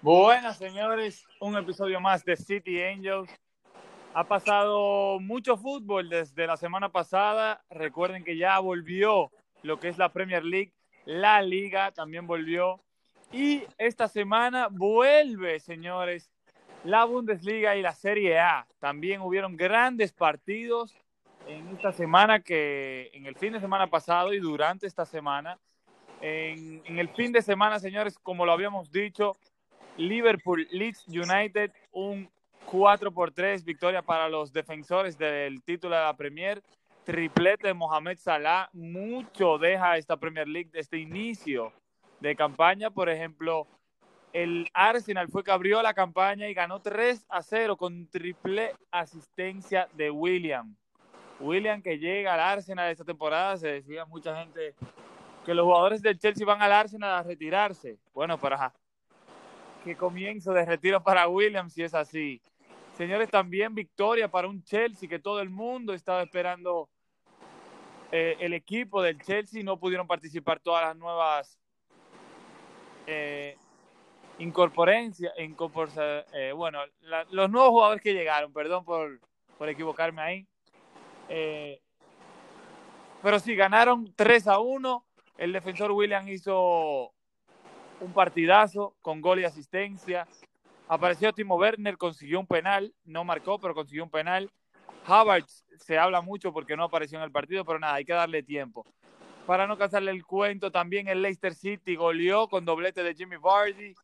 [0.00, 1.26] Buenas, señores.
[1.40, 3.28] Un episodio más de City Angels.
[4.14, 7.64] Ha pasado mucho fútbol desde la semana pasada.
[7.68, 9.32] Recuerden que ya volvió
[9.62, 10.72] lo que es la Premier League.
[11.04, 12.80] La Liga también volvió.
[13.32, 16.30] Y esta semana vuelve, señores,
[16.84, 18.68] la Bundesliga y la Serie A.
[18.78, 20.96] También hubieron grandes partidos
[21.48, 25.58] en esta semana que en el fin de semana pasado y durante esta semana.
[26.20, 29.36] En, en el fin de semana, señores, como lo habíamos dicho,
[29.98, 32.30] Liverpool Leeds United, un
[32.66, 36.62] 4 por 3 victoria para los defensores del título de la Premier.
[37.04, 41.72] Triplete de Mohamed Salah, mucho deja esta Premier League de este inicio
[42.20, 42.90] de campaña.
[42.90, 43.66] Por ejemplo,
[44.32, 49.88] el Arsenal fue que abrió la campaña y ganó 3 a 0 con triple asistencia
[49.94, 50.76] de William.
[51.40, 54.74] William que llega al Arsenal esta temporada, se decía mucha gente
[55.44, 57.98] que los jugadores del Chelsea van al Arsenal a retirarse.
[58.12, 58.72] Bueno, para
[59.88, 62.42] qué comienzo de retiro para William si es así.
[62.92, 66.90] Señores, también victoria para un Chelsea que todo el mundo estaba esperando.
[68.12, 71.58] Eh, el equipo del Chelsea no pudieron participar todas las nuevas
[73.06, 73.56] eh,
[74.38, 76.80] incorporencia, eh, bueno,
[77.30, 79.18] los nuevos jugadores que llegaron, perdón por,
[79.56, 80.46] por equivocarme ahí.
[81.30, 81.80] Eh,
[83.22, 85.06] pero sí, ganaron 3 a 1.
[85.38, 87.14] El defensor William hizo
[88.00, 90.26] un partidazo con gol y asistencia.
[90.88, 94.50] Apareció Timo Werner, consiguió un penal, no marcó, pero consiguió un penal.
[95.06, 98.42] Havertz se habla mucho porque no apareció en el partido, pero nada, hay que darle
[98.42, 98.86] tiempo.
[99.46, 103.94] Para no cansarle el cuento, también el Leicester City goleó con doblete de Jimmy Vardy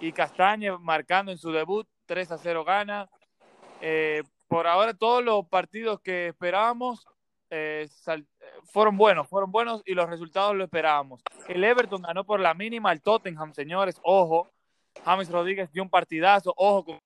[0.00, 3.08] y Castañe marcando en su debut, 3 a 0 gana.
[3.80, 7.06] Eh, por ahora todos los partidos que esperábamos
[7.50, 7.86] eh,
[8.64, 11.22] fueron buenos, fueron buenos y los resultados lo esperábamos.
[11.48, 14.50] El Everton ganó por la mínima al Tottenham, señores, ojo.
[15.04, 16.98] James Rodríguez dio un partidazo, ojo con...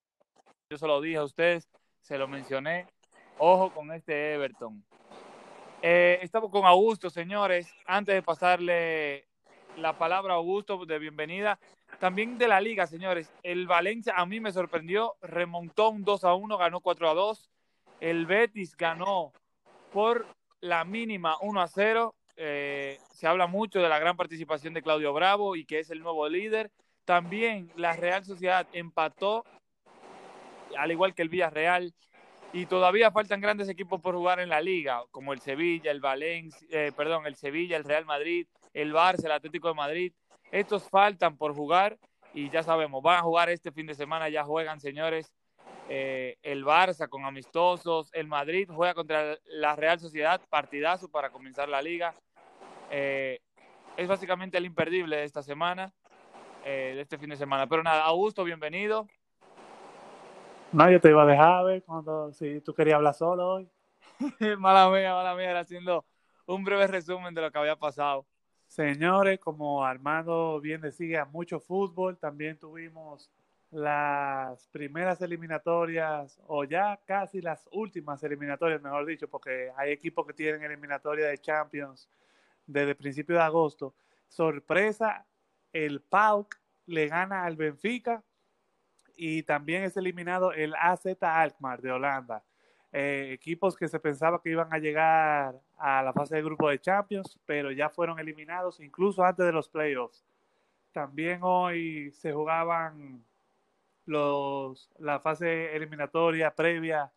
[0.70, 1.68] Yo se lo dije a ustedes,
[2.00, 2.86] se lo mencioné,
[3.38, 4.84] ojo con este Everton.
[5.80, 7.72] Eh, estamos con Augusto, señores.
[7.86, 9.28] Antes de pasarle
[9.76, 11.58] la palabra a Augusto de bienvenida,
[12.00, 13.32] también de la liga, señores.
[13.42, 17.50] El Valencia a mí me sorprendió, remontó un 2 a 1, ganó 4 a 2.
[18.00, 19.32] El Betis ganó
[19.92, 20.26] por
[20.60, 22.14] la mínima 1 a 0.
[22.36, 26.00] Eh, se habla mucho de la gran participación de Claudio Bravo y que es el
[26.00, 26.70] nuevo líder.
[27.04, 29.44] También la Real Sociedad empató,
[30.76, 31.94] al igual que el Villarreal.
[32.52, 36.66] Y todavía faltan grandes equipos por jugar en la liga, como el Sevilla, el Valencia,
[36.70, 40.12] eh, perdón, el Sevilla, el Real Madrid, el Barça, el Atlético de Madrid.
[40.50, 41.98] Estos faltan por jugar
[42.32, 45.30] y ya sabemos, van a jugar este fin de semana, ya juegan, señores.
[45.90, 51.68] Eh, el Barça con amistosos, el Madrid juega contra la Real Sociedad, partidazo para comenzar
[51.68, 52.14] la liga.
[52.90, 53.40] Eh,
[53.96, 55.92] es básicamente el imperdible de esta semana,
[56.64, 57.66] eh, de este fin de semana.
[57.66, 59.08] Pero nada, Augusto, bienvenido.
[60.72, 63.68] No, yo te iba a dejar ver cuando si tú querías hablar solo hoy.
[64.58, 66.04] mala mía, mala mía, era haciendo
[66.44, 68.26] un breve resumen de lo que había pasado.
[68.66, 72.18] Señores, como Armando bien decía, mucho fútbol.
[72.18, 73.30] También tuvimos
[73.70, 80.32] las primeras eliminatorias, o ya casi las últimas eliminatorias, mejor dicho, porque hay equipos que
[80.32, 82.08] tienen eliminatoria de Champions
[82.66, 83.94] desde principio de agosto.
[84.28, 85.26] Sorpresa,
[85.72, 86.56] el PAOK
[86.86, 88.22] le gana al Benfica
[89.16, 92.44] y también es eliminado el AZ Alkmaar de Holanda.
[92.92, 96.80] Eh, equipos que se pensaba que iban a llegar a la fase de grupo de
[96.80, 100.24] Champions, pero ya fueron eliminados incluso antes de los playoffs.
[100.92, 103.22] También hoy se jugaban
[104.08, 107.12] los, la fase eliminatoria previa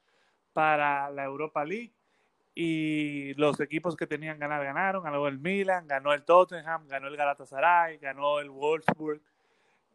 [0.54, 1.94] para la Europa League
[2.54, 7.16] y los equipos que tenían ganar ganaron, ganó el Milan, ganó el Tottenham, ganó el
[7.16, 9.22] Galatasaray, ganó el Wolfsburg,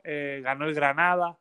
[0.03, 1.37] eh, ganó el Granada.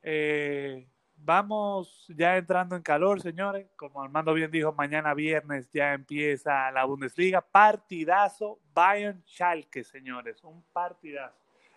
[0.00, 0.86] Eh,
[1.16, 3.66] vamos ya entrando en calor, señores.
[3.74, 7.40] Como Armando bien dijo, mañana viernes ya empieza la Bundesliga.
[7.40, 10.44] Partidazo Bayern Schalke, señores.
[10.44, 11.34] Un partidazo.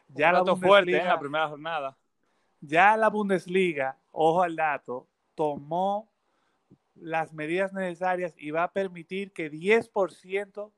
[0.10, 1.98] Ya la Bundesliga, fuerte en la primera jornada.
[2.68, 6.12] Ya la Bundesliga, ojo al dato, tomó
[6.96, 10.72] las medidas necesarias y va a permitir que 10%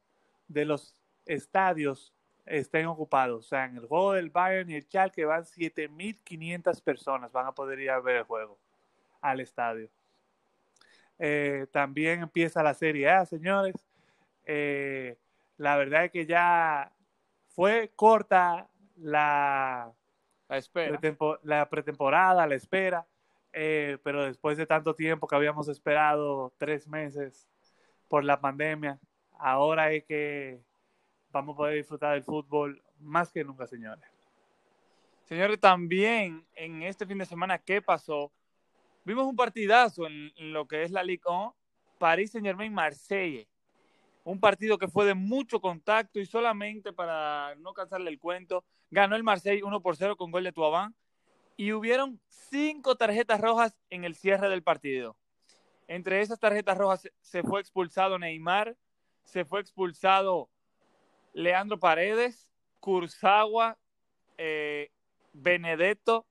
[0.47, 0.93] de los
[1.25, 2.13] estadios
[2.45, 3.45] estén ocupados.
[3.45, 7.53] O sea, en el juego del Bayern y el Schalke van 7.500 personas, van a
[7.53, 8.59] poder ir a ver el juego
[9.21, 9.89] al estadio.
[11.17, 13.75] Eh, también empieza la Serie A, señores.
[14.45, 15.17] Eh,
[15.57, 16.91] la verdad es que ya
[17.49, 19.91] fue corta la,
[20.49, 20.99] la, espera.
[21.43, 23.07] la pretemporada, la espera,
[23.53, 27.47] eh, pero después de tanto tiempo que habíamos esperado, tres meses
[28.07, 28.99] por la pandemia,
[29.37, 30.59] ahora es que
[31.31, 34.03] vamos a poder disfrutar del fútbol más que nunca, señores.
[35.27, 38.31] Señores, también en este fin de semana, ¿qué pasó?
[39.05, 41.55] Vimos un partidazo en, lo que es la Ligue 1,
[41.99, 43.45] París Saint Germain Marsella.
[44.29, 49.15] Un partido que fue de mucho contacto y solamente para no cansarle el cuento, ganó
[49.15, 50.93] el Marseille 1 por 0 con gol de Tuabán
[51.57, 55.17] y hubieron cinco tarjetas rojas en el cierre del partido.
[55.87, 58.77] Entre esas tarjetas rojas se fue expulsado Neymar,
[59.23, 60.51] se fue expulsado
[61.33, 63.79] Leandro Paredes, Kurzawa,
[64.37, 64.91] eh,
[65.33, 66.27] Benedetto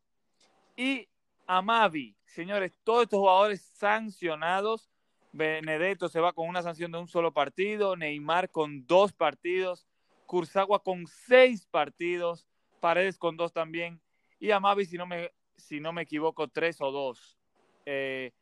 [0.77, 1.09] y
[1.49, 2.17] Amavi.
[2.27, 4.89] Señores, todos estos jugadores sancionados.
[5.38, 9.87] Benedetto se va con una sanción de un solo partido, Neymar con dos partidos,
[10.26, 12.46] Kurzawa con seis partidos,
[12.81, 14.00] Paredes con dos también,
[14.40, 17.38] y Amavi, si no me, si no me equivoco, tres o dos.
[17.87, 18.32] Eh,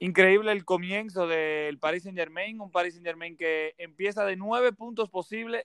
[0.00, 4.72] increíble el comienzo del Paris Saint Germain, un Paris Saint Germain que empieza de nueve
[4.72, 5.64] puntos posibles,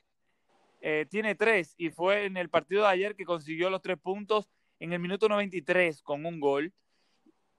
[0.82, 4.48] eh, tiene tres, y fue en el partido de ayer que consiguió los tres puntos
[4.80, 6.72] en el minuto 93 con un gol.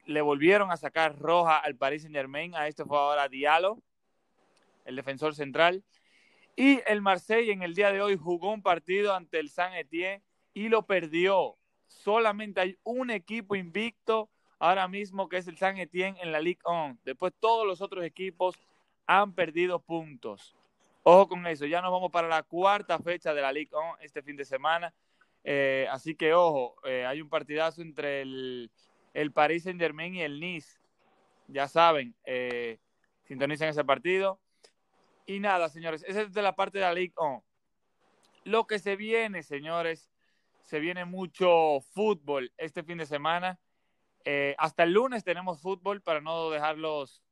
[0.07, 3.79] Le volvieron a sacar roja al Paris Saint Germain, a este fue ahora Diallo,
[4.85, 5.85] el defensor central.
[6.57, 10.23] Y el Marseille en el día de hoy jugó un partido ante el Saint Etienne
[10.55, 11.57] y lo perdió.
[11.87, 16.61] Solamente hay un equipo invicto ahora mismo que es el Saint Etienne en la Ligue
[16.65, 16.99] 1.
[17.05, 18.57] Después todos los otros equipos
[19.07, 20.57] han perdido puntos.
[21.03, 24.23] Ojo con eso, ya nos vamos para la cuarta fecha de la Ligue 1 este
[24.23, 24.95] fin de semana.
[25.45, 28.71] Eh, así que ojo, eh, hay un partidazo entre el,
[29.21, 30.79] el, Paris Saint Germain y el Nice.
[31.49, 32.79] Ya saben, eh,
[33.25, 34.41] sintonicen ese partido.
[35.27, 37.45] Y nada, señores, esa es de la parte de la Ligue 1.
[38.45, 40.11] Lo que se viene, señores,
[40.63, 43.59] se viene mucho fútbol este fin de semana.
[44.59, 47.23] hasta el lunes tenemos fútbol para no dejarlos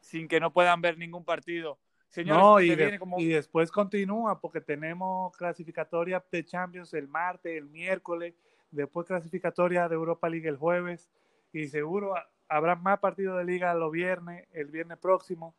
[0.00, 1.78] sin que no puedan ver ningún partido
[2.24, 2.70] no, y,
[3.18, 8.34] y, después continúa porque tenemos clasificatoria de Champions el martes, el miércoles,
[8.76, 11.10] después clasificatoria de Europa League el jueves
[11.52, 12.14] y seguro
[12.48, 15.54] habrá más partidos de liga los viernes, el viernes próximo.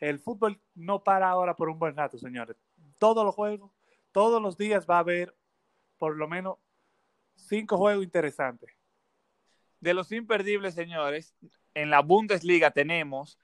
[0.00, 2.56] El fútbol no para ahora por un buen rato, señores.
[2.98, 3.70] Todos los juegos,
[4.12, 5.34] todos los días va a haber
[5.98, 6.58] por lo menos
[7.36, 8.70] cinco juegos interesantes.
[9.80, 11.34] De los imperdibles, señores,
[11.74, 13.38] en la Bundesliga tenemos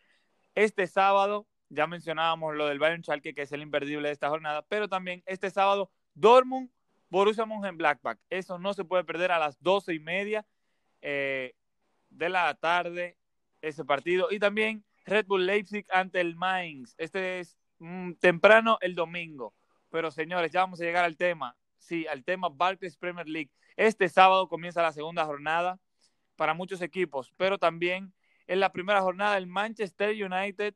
[0.55, 4.63] este sábado ya mencionábamos lo del Bayern Schalke, que es el imperdible de esta jornada,
[4.63, 6.69] pero también este sábado, Dortmund,
[7.11, 8.19] Borussia Mönchengladbach.
[8.31, 10.47] Eso no se puede perder a las doce y media
[11.03, 11.55] eh,
[12.09, 13.19] de la tarde,
[13.61, 14.29] ese partido.
[14.31, 16.95] Y también Red Bull Leipzig ante el Mainz.
[16.97, 19.55] Este es mm, temprano el domingo.
[19.91, 21.57] Pero señores, ya vamos a llegar al tema.
[21.79, 23.51] Sí, al tema Barclays Premier League.
[23.77, 25.79] Este sábado comienza la segunda jornada
[26.37, 28.15] para muchos equipos, pero también
[28.47, 30.75] en la primera jornada el Manchester United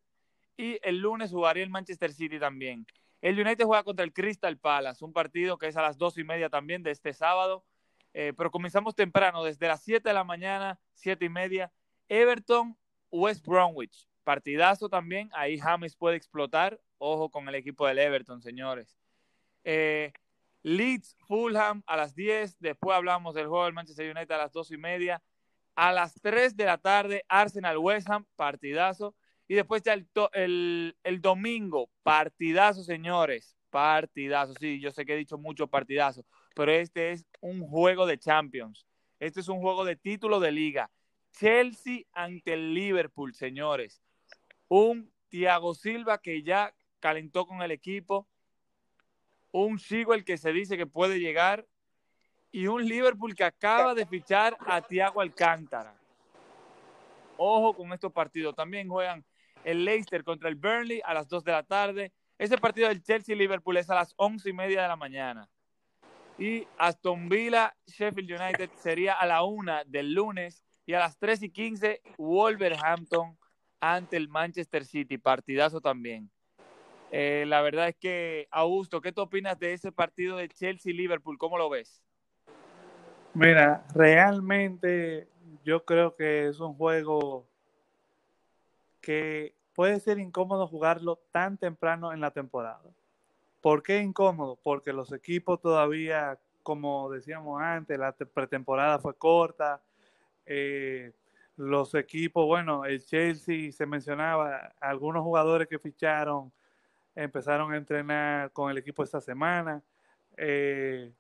[0.57, 2.87] y el lunes jugaría el Manchester City también.
[3.25, 6.25] El United juega contra el Crystal Palace, un partido que es a las dos y
[6.25, 7.65] media también de este sábado.
[8.13, 11.73] Eh, pero comenzamos temprano, desde las 7 de la mañana, siete y media.
[12.11, 12.77] Everton,
[13.11, 14.07] West Bromwich.
[14.25, 15.31] Partidazo también.
[15.33, 16.79] Ahí James puede explotar.
[16.99, 18.95] Ojo con el equipo del Everton, señores.
[19.65, 20.13] Eh,
[20.63, 22.59] Leeds, Fulham a las 10.
[22.59, 25.23] Después hablamos del juego del Manchester United a las dos y media.
[25.75, 29.15] A las 3 de la tarde, Arsenal, West Ham, partidazo.
[29.47, 33.57] Y después ya el, el, domingo, partidazo, señores.
[33.71, 34.55] Partidazo.
[34.59, 36.25] Sí, yo sé que he dicho mucho partidazo,
[36.55, 38.87] pero este es un juego de Champions.
[39.19, 40.91] Este es un juego de título de liga.
[41.33, 44.01] Chelsea ante el Liverpool, señores.
[44.69, 48.29] Un Thiago Silva que ya calentó con el equipo.
[49.51, 51.67] Un el que se dice que puede llegar.
[52.51, 55.95] Y un Liverpool que acaba de fichar a Thiago Alcántara.
[57.37, 58.55] Ojo con estos partidos.
[58.55, 59.25] También juegan
[59.65, 62.13] el Leicester contra el Burnley a las 2 de la tarde.
[62.39, 65.49] Ese partido del Chelsea-Liverpool es a las 11 y media de la mañana.
[66.39, 70.63] Y Aston Villa, Sheffield United sería a la 1 del lunes.
[70.87, 73.39] Y a las 3 y 15, Wolverhampton
[73.81, 75.17] ante el Manchester City.
[75.17, 76.31] Partidazo también.
[77.11, 81.39] Eh, la verdad es que, Augusto, ¿qué tú opinas de ese partido de Chelsea-Liverpool?
[81.39, 82.03] ¿Cómo lo ves?
[83.35, 85.29] Mira, realmente
[85.65, 87.49] yo creo que es un juego
[89.05, 92.91] que puede ser incómodo jugarlo tan temprano en la temporada.
[93.61, 94.59] ¿Por qué incómodo?
[94.63, 99.83] Porque los equipos todavía, como decíamos antes, la pretemporada fue corta.
[100.47, 101.13] Eh,
[101.57, 106.51] los equipos, bueno, el Chelsea se mencionaba, algunos jugadores que ficharon
[107.15, 109.83] empezaron a entrenar con el equipo esta semana.
[110.37, 111.13] Eh,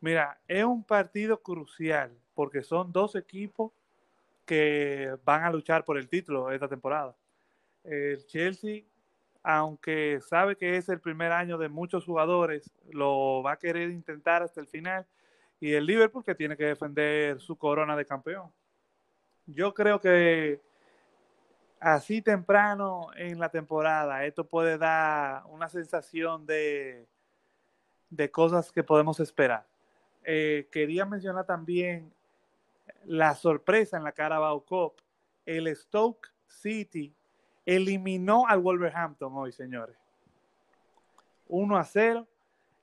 [0.00, 3.72] mira, es un partido crucial porque son dos equipos
[4.44, 7.16] que van a luchar por el título esta temporada
[7.84, 8.82] el Chelsea,
[9.42, 14.42] aunque sabe que es el primer año de muchos jugadores, lo va a querer intentar
[14.42, 15.06] hasta el final
[15.60, 18.50] y el Liverpool que tiene que defender su corona de campeón.
[19.46, 20.60] Yo creo que
[21.78, 27.06] así temprano en la temporada esto puede dar una sensación de,
[28.10, 29.66] de cosas que podemos esperar.
[30.24, 32.12] Eh, quería mencionar también
[33.04, 34.94] la sorpresa en la Carabao Cup.
[35.46, 37.14] El Stoke City
[37.66, 39.96] eliminó al Wolverhampton hoy, señores.
[41.48, 42.26] 1 a 0,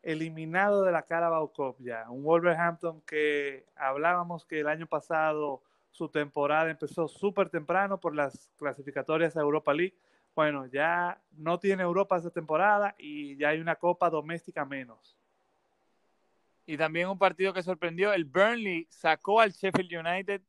[0.03, 2.10] eliminado de la Carabao Cup ya.
[2.10, 8.51] Un Wolverhampton que hablábamos que el año pasado su temporada empezó súper temprano por las
[8.57, 9.96] clasificatorias a Europa League.
[10.36, 15.17] Bueno, ya no tiene Europa esta temporada y ya hay una copa doméstica menos.
[16.67, 20.41] Y también un partido que sorprendió, el Burnley sacó al Sheffield United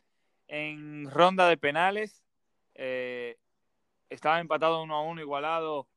[0.48, 2.22] en ronda de penales.
[2.74, 3.38] Eh,
[4.10, 5.88] estaba empatado uno a uno, igualado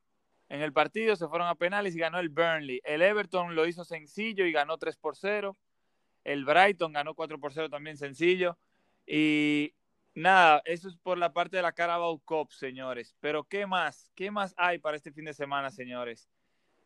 [0.49, 2.81] en el partido, se fueron a penales y ganó el Burnley.
[2.83, 5.57] El Everton lo hizo sencillo y ganó 3 por 0.
[6.25, 8.57] El Brighton ganó 4 por 0 también sencillo.
[9.07, 9.73] Y
[10.13, 13.15] nada, eso es por la parte de la Carabao Cup, señores.
[13.21, 14.11] Pero ¿qué más?
[14.13, 16.27] ¿Qué más hay para este fin de semana, señores?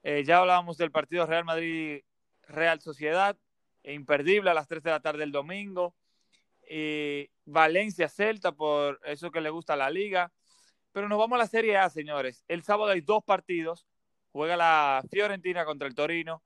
[0.04, 3.36] Eh, ya hablábamos del partido Real Madrid-Real Sociedad,
[3.84, 5.96] imperdible a las 3 de la tarde del domingo.
[7.46, 10.32] Valencia-Celta, por eso que le gusta la liga.
[10.96, 12.46] Pero nos vamos a la Serie A, señores.
[12.48, 13.86] El sábado hay dos partidos.
[14.32, 16.42] Juega la Fiorentina contra el Torino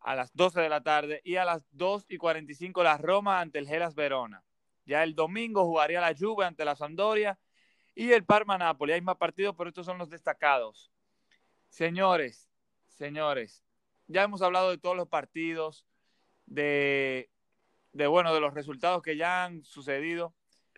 [0.00, 3.58] a las 12 de la tarde y a las 2 y 45 la Roma ante
[3.58, 4.42] el Gelas Verona.
[4.86, 7.38] Ya el domingo jugaría la Juve ante la Sampdoria
[7.94, 8.94] y el Parma Napoli.
[8.94, 10.90] Hay más partidos, pero estos son los destacados.
[11.68, 12.48] Señores,
[12.88, 13.62] señores,
[14.06, 15.84] ya hemos hablado de todos los partidos,
[16.46, 17.28] de,
[17.92, 20.34] de bueno, de los resultados que ya han sucedido.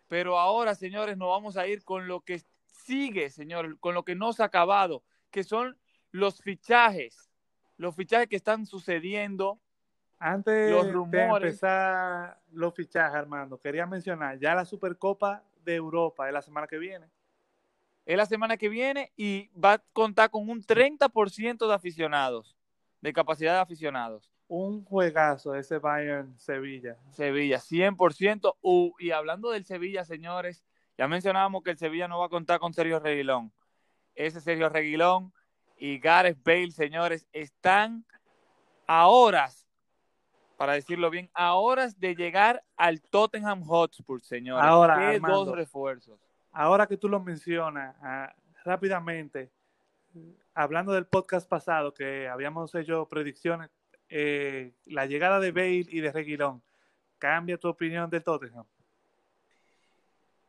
[0.09, 2.41] Pero ahora, señores, nos vamos a ir con lo que
[2.85, 5.77] sigue, señor, con lo que no se ha acabado, que son
[6.11, 7.29] los fichajes,
[7.77, 9.59] los fichajes que están sucediendo.
[10.17, 11.41] Antes los rumores.
[11.41, 16.67] de empezar los fichajes, Armando, quería mencionar ya la Supercopa de Europa es la semana
[16.67, 17.07] que viene.
[18.05, 22.55] Es la semana que viene y va a contar con un 30% de aficionados,
[23.01, 24.31] de capacidad de aficionados.
[24.47, 26.97] Un juegazo ese Bayern Sevilla.
[27.09, 28.55] Sevilla, 100%.
[28.61, 30.63] Uh, y hablando del Sevilla, señores,
[30.97, 33.51] ya mencionábamos que el Sevilla no va a contar con Sergio Reguilón.
[34.15, 35.33] Ese Sergio Reguilón
[35.77, 38.05] y Gareth Bale, señores, están
[38.87, 39.67] a horas,
[40.57, 44.63] para decirlo bien, a horas de llegar al Tottenham Hotspur, señores.
[44.65, 46.19] Ahora, ¿Qué dos refuerzos?
[46.51, 48.33] Ahora que tú lo mencionas, ah,
[48.63, 49.51] rápidamente,
[50.53, 53.69] hablando del podcast pasado que habíamos hecho predicciones,
[54.07, 56.63] eh, la llegada de Bale y de Reguilón,
[57.17, 58.65] ¿cambia tu opinión del Tottenham?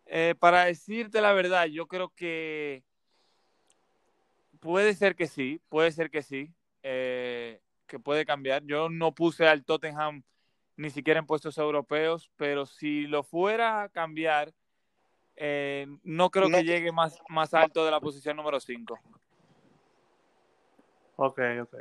[0.06, 2.84] Eh, para decirte la verdad, yo creo que
[4.60, 8.62] puede ser que sí, puede ser que sí, eh, que puede cambiar.
[8.64, 10.22] Yo no puse al Tottenham
[10.76, 14.52] ni siquiera en puestos europeos, pero si lo fuera a cambiar,
[15.34, 18.98] eh, no creo que llegue más, más alto de la posición número 5.
[21.16, 21.76] Ok, ok.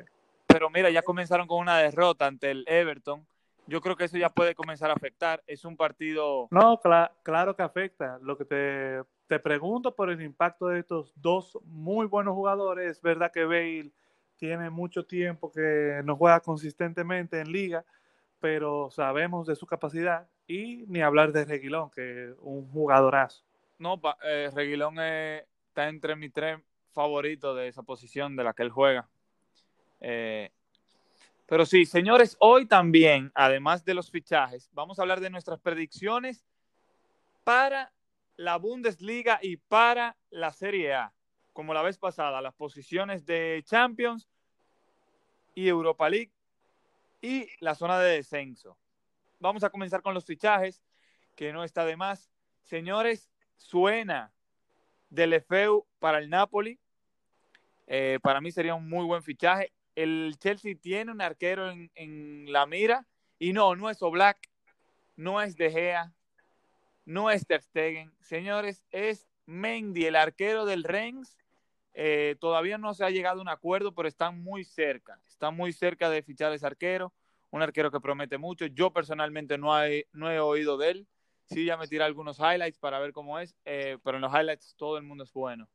[0.47, 3.27] Pero mira, ya comenzaron con una derrota ante el Everton
[3.67, 5.43] yo creo que eso ya puede comenzar a afectar.
[5.47, 6.47] Es un partido...
[6.51, 6.79] No,
[7.23, 8.19] claro que afecta.
[8.21, 13.01] Lo que te, te, pregunto por el impacto de estos dos muy buenos jugadores, es
[13.01, 13.91] verdad que Bale
[14.37, 17.85] tiene mucho tiempo que no juega consistentemente en liga,
[18.39, 23.43] pero sabemos de su capacidad y ni hablar de Reguilón, que es un jugadorazo.
[23.79, 26.59] No, eh, Reguilón está entre mis tres
[26.93, 29.07] favoritos de esa posición de la que él juega.
[29.99, 30.51] Eh,
[31.47, 36.43] pero sí, señores, hoy también, además de los fichajes, vamos a hablar de nuestras predicciones
[37.43, 37.93] para
[38.35, 41.13] la Bundesliga y para la Serie A.
[41.53, 44.27] Como la vez pasada, las posiciones de Champions
[45.53, 46.31] y Europa League
[47.21, 48.77] y la zona de descenso.
[49.39, 50.81] Vamos a comenzar con los fichajes,
[51.35, 52.31] que no está de más.
[52.63, 54.33] Señores, suena
[55.11, 56.79] del EFEU para el Napoli.
[57.85, 62.65] Eh, para mí sería un muy buen fichaje el Chelsea tiene un arquero en, la
[62.65, 63.07] mira
[63.39, 64.37] y no, no es Oblak,
[65.15, 66.13] no es De Gea,
[67.05, 68.11] no es Ter Stegen.
[68.21, 71.37] Señores, es Mendy, el arquero del Rennes.
[71.93, 75.19] Eh, todavía no se ha llegado a un acuerdo, pero están muy cerca.
[75.27, 77.13] Están muy cerca de fichar ese arquero.
[77.51, 78.65] Un arquero que promete mucho.
[78.65, 79.71] Yo personalmente no,
[80.11, 81.07] no he oído de él.
[81.45, 84.75] Sí, ya me tiré algunos highlights para ver cómo es, eh, pero en los highlights
[84.75, 85.69] todo el mundo es bueno.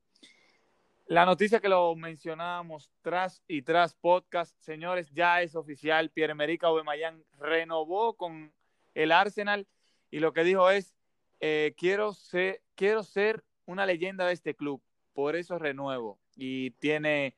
[1.11, 6.09] La noticia que lo mencionábamos tras y tras podcast, señores, ya es oficial.
[6.11, 8.55] Pierre-Emerick Aubameyang renovó con
[8.95, 9.67] el Arsenal
[10.13, 10.95] y lo que dijo es,
[11.41, 14.81] eh, quiero, ser, quiero ser una leyenda de este club,
[15.13, 16.21] por eso renuevo.
[16.37, 17.35] Y tiene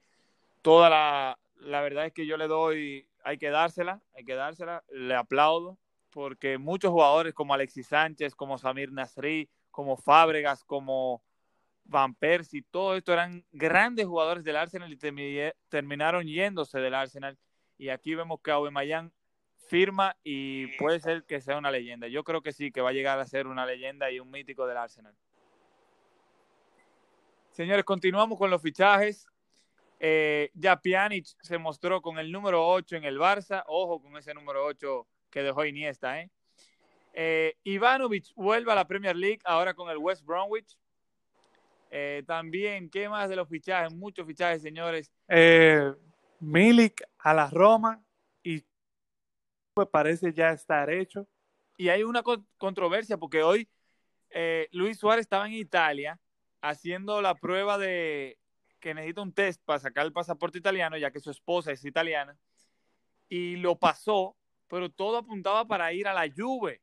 [0.61, 4.85] toda la, la verdad es que yo le doy, hay que dársela, hay que dársela,
[4.91, 5.79] le aplaudo.
[6.11, 11.23] porque muchos jugadores como Alexis Sánchez, como Samir Nasri, como Fábregas, como
[11.85, 14.99] Van Persie, todo esto eran grandes jugadores del Arsenal y
[15.69, 17.39] terminaron yéndose del Arsenal.
[17.77, 19.13] Y aquí vemos que Aubameyang
[19.69, 22.07] firma y puede ser que sea una leyenda.
[22.09, 24.67] Yo creo que sí, que va a llegar a ser una leyenda y un mítico
[24.67, 25.15] del Arsenal.
[27.51, 29.27] Señores, continuamos con los fichajes.
[29.99, 33.63] Eh, ya Pjanic se mostró con el número 8 en el Barça.
[33.67, 36.21] Ojo con ese número 8 que dejó Iniesta.
[36.21, 36.31] ¿eh?
[37.13, 40.77] Eh, Ivanovic vuelve a la Premier League ahora con el West Bromwich.
[41.95, 43.93] Eh, también, ¿qué más de los fichajes?
[43.93, 45.13] Muchos fichajes, señores.
[45.29, 45.93] Eh,
[46.41, 48.03] Milik a la Roma
[48.43, 48.65] y
[49.75, 51.29] pues parece ya estar hecho.
[51.77, 52.23] Y hay una
[52.57, 53.69] controversia porque hoy
[54.31, 56.19] eh, Luis Suárez estaba en Italia
[56.63, 58.39] haciendo la prueba de
[58.81, 62.39] que necesita un test para sacar el pasaporte italiano, ya que su esposa es italiana,
[63.29, 64.35] y lo pasó,
[64.67, 66.81] pero todo apuntaba para ir a la Juve.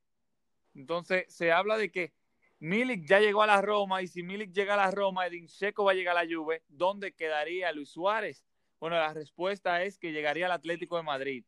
[0.76, 2.14] Entonces se habla de que
[2.60, 5.86] Milik ya llegó a la Roma y si Milik llega a la Roma, Edin Checo
[5.86, 8.44] va a llegar a la Juve, ¿dónde quedaría Luis Suárez?
[8.80, 11.44] Bueno, la respuesta es que llegaría al Atlético de Madrid.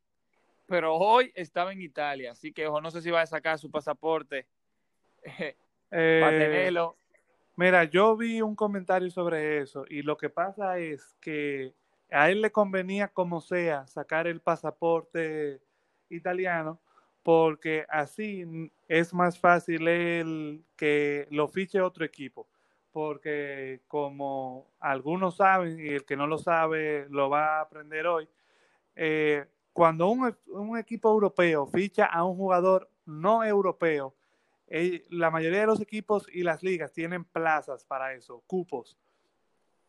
[0.68, 3.70] Pero hoy estaba en Italia, así que ojo, no sé si va a sacar su
[3.70, 4.48] pasaporte
[5.92, 6.96] eh, para tenerlo.
[7.58, 11.74] Mira, yo vi un comentario sobre eso y lo que pasa es que
[12.10, 15.60] a él le convenía como sea sacar el pasaporte
[16.10, 16.80] italiano
[17.24, 22.48] porque así es más fácil el que lo fiche otro equipo.
[22.92, 28.28] Porque como algunos saben y el que no lo sabe lo va a aprender hoy,
[28.96, 34.14] eh, cuando un, un, equipo europeo ficha a un jugador no europeo,
[34.68, 38.98] eh, la mayoría de los equipos y las ligas tienen plazas para eso, cupos.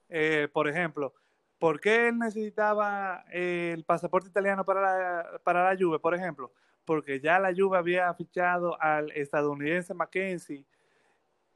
[0.08, 1.14] Eh, por ejemplo,
[1.58, 6.52] ¿por qué él necesitaba el pasaporte italiano para la, para la Juve, por ejemplo?
[6.84, 10.64] Porque ya la Juve había fichado al estadounidense Mackenzie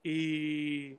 [0.03, 0.99] y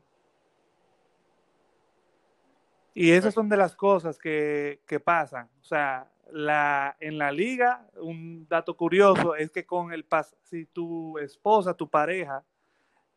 [2.94, 5.48] y esas son de las cosas que, que pasan.
[5.62, 10.66] O sea, la, en la liga, un dato curioso es que con el pas si
[10.66, 12.44] tu esposa, tu pareja,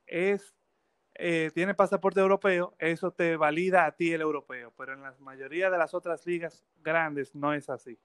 [0.07, 0.55] es
[1.15, 5.71] eh, tiene pasaporte europeo, eso te valida a ti el europeo, pero en la mayoría
[5.71, 7.99] de las otras ligas grandes no es así.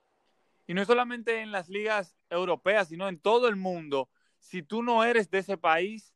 [0.68, 4.10] Y no solamente en las ligas europeas, sino en todo el mundo.
[4.40, 6.14] Si tú no eres de ese país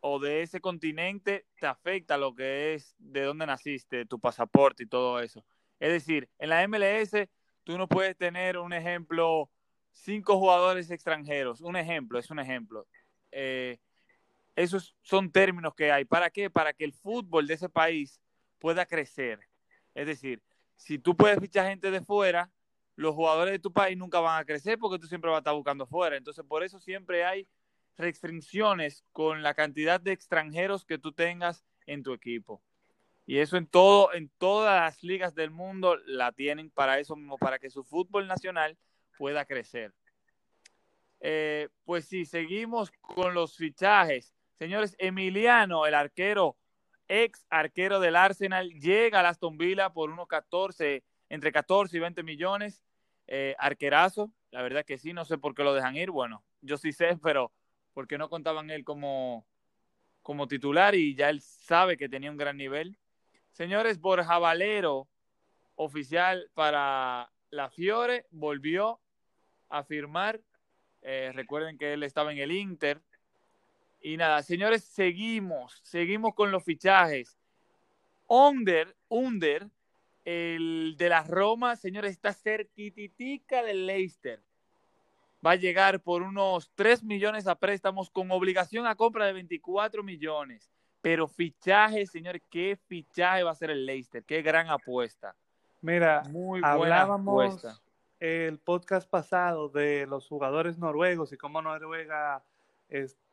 [0.00, 4.86] o de ese continente, te afecta lo que es de dónde naciste, tu pasaporte y
[4.86, 5.44] todo eso.
[5.80, 7.28] Es decir, en la MLS
[7.64, 9.50] tú no puedes tener un ejemplo,
[9.92, 11.60] cinco jugadores extranjeros.
[11.60, 12.86] Un ejemplo, es un ejemplo.
[13.32, 13.78] Eh,
[14.56, 16.04] esos son términos que hay.
[16.04, 16.50] ¿Para qué?
[16.50, 18.20] Para que el fútbol de ese país
[18.58, 19.40] pueda crecer.
[19.94, 20.42] Es decir,
[20.76, 22.50] si tú puedes fichar gente de fuera,
[22.96, 25.54] los jugadores de tu país nunca van a crecer porque tú siempre vas a estar
[25.54, 26.16] buscando fuera.
[26.16, 27.48] Entonces, por eso siempre hay
[27.96, 32.62] restricciones con la cantidad de extranjeros que tú tengas en tu equipo.
[33.26, 37.38] Y eso en todo, en todas las ligas del mundo la tienen para eso mismo,
[37.38, 38.76] para que su fútbol nacional
[39.16, 39.94] pueda crecer.
[41.20, 44.34] Eh, pues sí, seguimos con los fichajes.
[44.58, 46.56] Señores, Emiliano, el arquero,
[47.08, 52.22] ex arquero del Arsenal, llega a Aston Villa por unos 14 entre 14 y 20
[52.22, 52.83] millones.
[53.26, 56.10] Eh, arquerazo, la verdad que sí, no sé por qué lo dejan ir.
[56.10, 57.52] Bueno, yo sí sé, pero
[57.92, 59.46] porque no contaban él como,
[60.22, 62.98] como titular y ya él sabe que tenía un gran nivel.
[63.50, 65.08] Señores, Borja Valero,
[65.76, 69.00] oficial para la Fiore, volvió
[69.68, 70.40] a firmar.
[71.02, 73.00] Eh, recuerden que él estaba en el Inter.
[74.00, 77.38] Y nada, señores, seguimos, seguimos con los fichajes.
[78.26, 79.68] Under, Under
[80.24, 84.40] el de la Roma, señores, está cerquititica del Leicester.
[85.44, 90.02] Va a llegar por unos 3 millones a préstamos con obligación a compra de 24
[90.02, 90.70] millones.
[91.02, 94.24] Pero fichaje, señores, qué fichaje va a ser el Leicester.
[94.24, 95.36] Qué gran apuesta.
[95.82, 97.82] Mira, Muy buena hablábamos apuesta.
[98.20, 102.42] el podcast pasado de los jugadores noruegos y cómo Noruega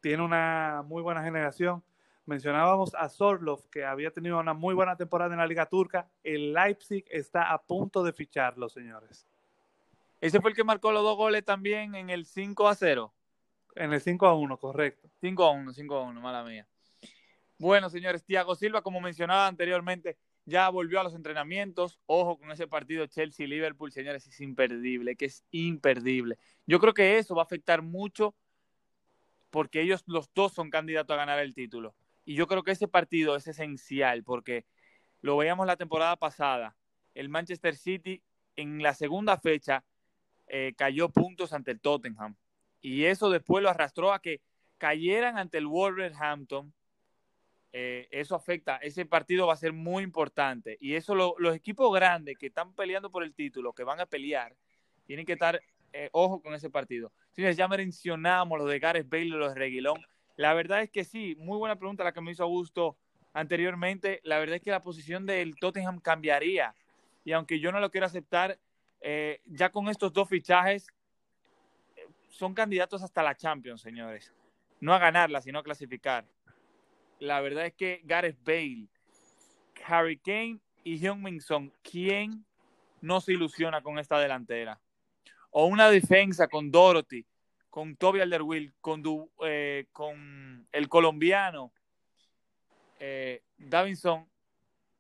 [0.02, 1.82] tiene una muy buena generación.
[2.32, 6.10] Mencionábamos a Sorlov, que había tenido una muy buena temporada en la Liga Turca.
[6.24, 9.28] El Leipzig está a punto de ficharlo, señores.
[10.22, 13.14] Ese fue el que marcó los dos goles también en el 5 a 0.
[13.76, 15.10] En el 5 a 1, correcto.
[15.20, 16.66] 5 a 1, 5 a 1, mala mía.
[17.58, 22.00] Bueno, señores, Thiago Silva, como mencionaba anteriormente, ya volvió a los entrenamientos.
[22.06, 26.38] Ojo con ese partido Chelsea-Liverpool, señores, es imperdible, que es imperdible.
[26.66, 28.36] Yo creo que eso va a afectar mucho
[29.50, 31.94] porque ellos los dos son candidatos a ganar el título.
[32.26, 34.66] Y yo creo que ese partido es esencial porque
[35.22, 36.76] lo veíamos la temporada pasada.
[37.14, 38.24] El Manchester City
[38.56, 39.84] en la segunda fecha
[40.48, 42.36] eh, cayó puntos ante el Tottenham.
[42.82, 44.42] Y eso después lo arrastró a que
[44.78, 46.74] cayeran ante el Wolverhampton.
[47.74, 50.78] Eh, eso afecta, ese partido va a ser muy importante.
[50.82, 54.56] Y eso los equipos grandes que están peleando por el título, que van a pelear,
[55.06, 55.62] tienen que estar
[55.94, 57.12] eh, ojo con ese partido.
[57.32, 60.00] Señores, ya mencionamos lo de Gareth Bale los de Reguilón.
[60.38, 62.98] La verdad es que sí, muy buena pregunta la que me hizo Augusto
[63.34, 64.22] anteriormente.
[64.24, 66.76] La verdad es que la posición del Tottenham cambiaría.
[67.24, 68.58] Y aunque yo no lo quiero aceptar,
[69.02, 70.88] eh, ya con estos dos fichajes
[72.30, 74.34] son candidatos hasta la Champions, señores.
[74.80, 76.26] No a ganarla, sino a clasificar.
[77.20, 78.88] La verdad es que Gareth Bale,
[79.86, 82.44] Harry Kane y Hyun Min Song, ¿quién
[83.00, 84.80] no se ilusiona con esta delantera?
[85.52, 87.26] O una defensa con Dorothy,
[87.70, 89.04] con Toby Alderweireld, con,
[89.46, 91.72] eh, con el colombiano
[93.00, 94.28] eh, Davinson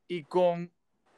[0.07, 0.71] y con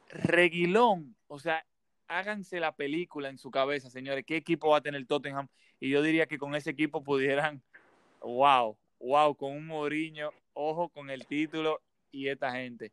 [0.08, 1.16] Reguilón.
[1.28, 1.64] O sea,
[2.08, 4.24] háganse la película en su cabeza, señores.
[4.26, 5.48] ¿Qué equipo va a tener Tottenham?
[5.80, 7.62] Y yo diría que con ese equipo pudieran,
[8.20, 12.92] wow, wow, con un Mourinho, ojo con el título y esta gente.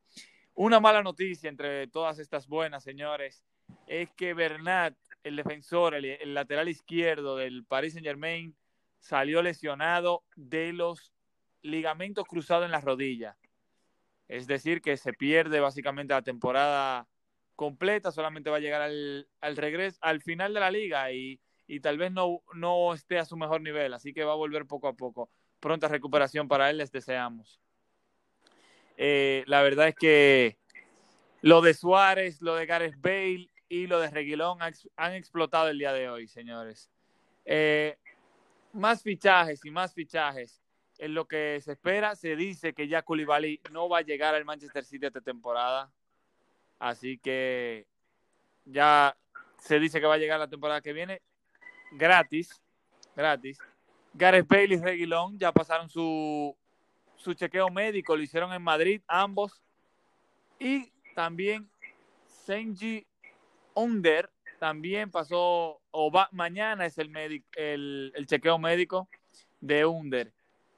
[0.54, 3.44] Una mala noticia entre todas estas buenas, señores,
[3.88, 8.56] es que Bernat, el defensor, el, lateral izquierdo del Paris Saint Germain,
[9.02, 11.12] salió lesionado de los
[11.62, 13.36] ligamentos cruzados en la rodilla.
[14.28, 17.08] Es decir, que se pierde básicamente la temporada
[17.56, 21.40] completa, solamente va a llegar al, regreso, al final de la liga y,
[21.82, 24.88] tal vez no, no esté a su mejor nivel, así que va a volver poco
[24.88, 25.30] a poco.
[25.60, 27.60] Pronta recuperación para él, les deseamos.
[28.98, 30.58] Eh, la verdad es que
[31.42, 35.94] lo de Suárez, lo de Gareth Bale y lo de Reguilón han, explotado el día
[35.94, 36.90] de hoy, señores.
[37.46, 37.98] Eh,
[38.74, 40.62] más fichajes y más fichajes.
[40.98, 44.46] En lo que se espera, se dice que ya Koulibaly no va a llegar al
[44.46, 45.92] Manchester City esta temporada.
[46.78, 47.88] Así que
[48.66, 49.18] ya
[49.58, 51.22] se dice que va a llegar la temporada que viene
[51.92, 52.62] gratis,
[53.16, 53.60] gratis.
[54.14, 56.56] Gareth Bale y Reguilón ya pasaron su,
[57.16, 59.64] su chequeo médico, lo hicieron en Madrid ambos.
[60.60, 61.70] Y también
[62.26, 63.06] Senji
[63.74, 64.30] Under
[64.62, 67.12] también pasó, o mañana es el,
[67.56, 69.10] el, el, chequeo médico
[69.60, 70.32] de Under.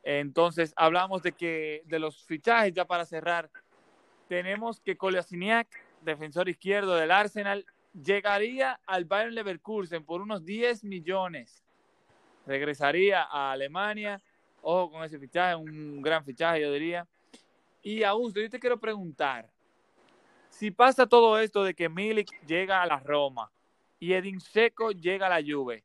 [0.03, 3.49] Entonces, hablamos de que de los fichajes, ya para cerrar,
[4.29, 5.67] tenemos que Kolasiniak
[5.99, 11.61] defensor izquierdo del Arsenal, llegaría al Bayern Leverkusen por unos 10 millones.
[12.47, 14.21] Regresaría a Alemania.
[14.61, 17.05] Ojo con ese fichaje, un gran fichaje, yo diría.
[17.81, 19.49] Y Augusto, yo te quiero preguntar,
[20.47, 23.51] si pasa todo esto de que Milik llega a la Roma
[24.03, 25.81] y Edin Seco llega a la Juve,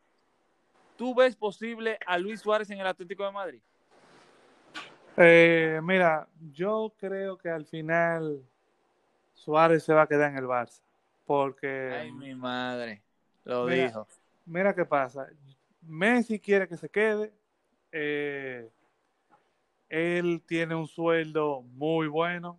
[0.97, 3.61] ¿tú ves posible a Luis Suárez en el Atlético de Madrid?
[5.17, 8.43] Eh, mira, yo creo que al final
[9.35, 10.81] Suárez se va a quedar en el Barça.
[11.27, 11.93] Porque.
[11.95, 13.03] Ay, mi madre.
[13.45, 14.09] Lo dijo.
[14.47, 15.29] Mira qué pasa.
[15.83, 17.33] Messi quiere que se quede.
[17.93, 18.69] Eh,
[19.89, 22.59] él tiene un sueldo muy bueno.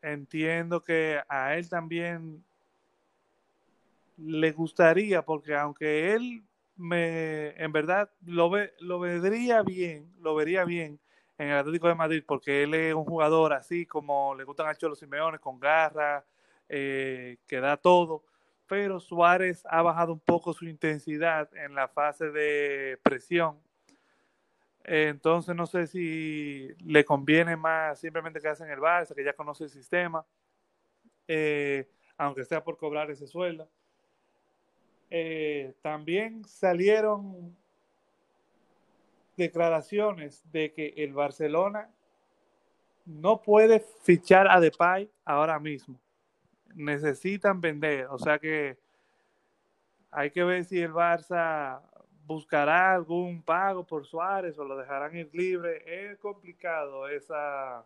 [0.00, 2.44] Entiendo que a él también
[4.18, 6.44] le gustaría, porque aunque él
[6.76, 11.00] me, en verdad, lo, ve, lo vería bien, lo vería bien
[11.38, 14.74] en el Atlético de Madrid porque él es un jugador así como le gustan a
[14.74, 16.24] Cholo Simeone, con garra,
[16.68, 18.24] eh, que da todo.
[18.66, 23.58] Pero Suárez ha bajado un poco su intensidad en la fase de presión.
[24.84, 29.64] entonces no sé si le conviene más simplemente quedarse en el Barça, que ya conoce
[29.64, 30.26] el sistema,
[31.28, 33.68] eh, aunque sea por cobrar ese sueldo.
[35.10, 37.56] Eh, también salieron
[39.36, 41.88] declaraciones de que el Barcelona
[43.06, 45.98] no puede fichar a Depay ahora mismo.
[46.74, 48.76] Necesitan vender, o sea que
[50.10, 51.80] hay que ver si el Barça
[52.26, 55.82] buscará algún pago por Suárez o lo dejarán ir libre.
[55.86, 57.84] Es complicado esa,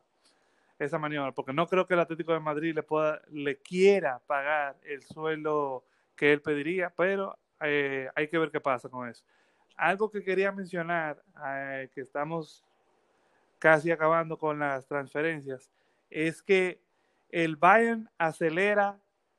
[0.78, 4.76] esa maniobra, porque no creo que el Atlético de Madrid le pueda, le quiera pagar
[4.82, 5.84] el sueldo
[6.22, 9.24] que él pediría, pero eh, hay que ver qué pasa con eso
[9.76, 12.64] algo que quería mencionar, eh, que estamos
[13.58, 15.70] casi acabando con las transferencias,
[16.10, 16.80] es que
[17.30, 18.98] el Bayern acelera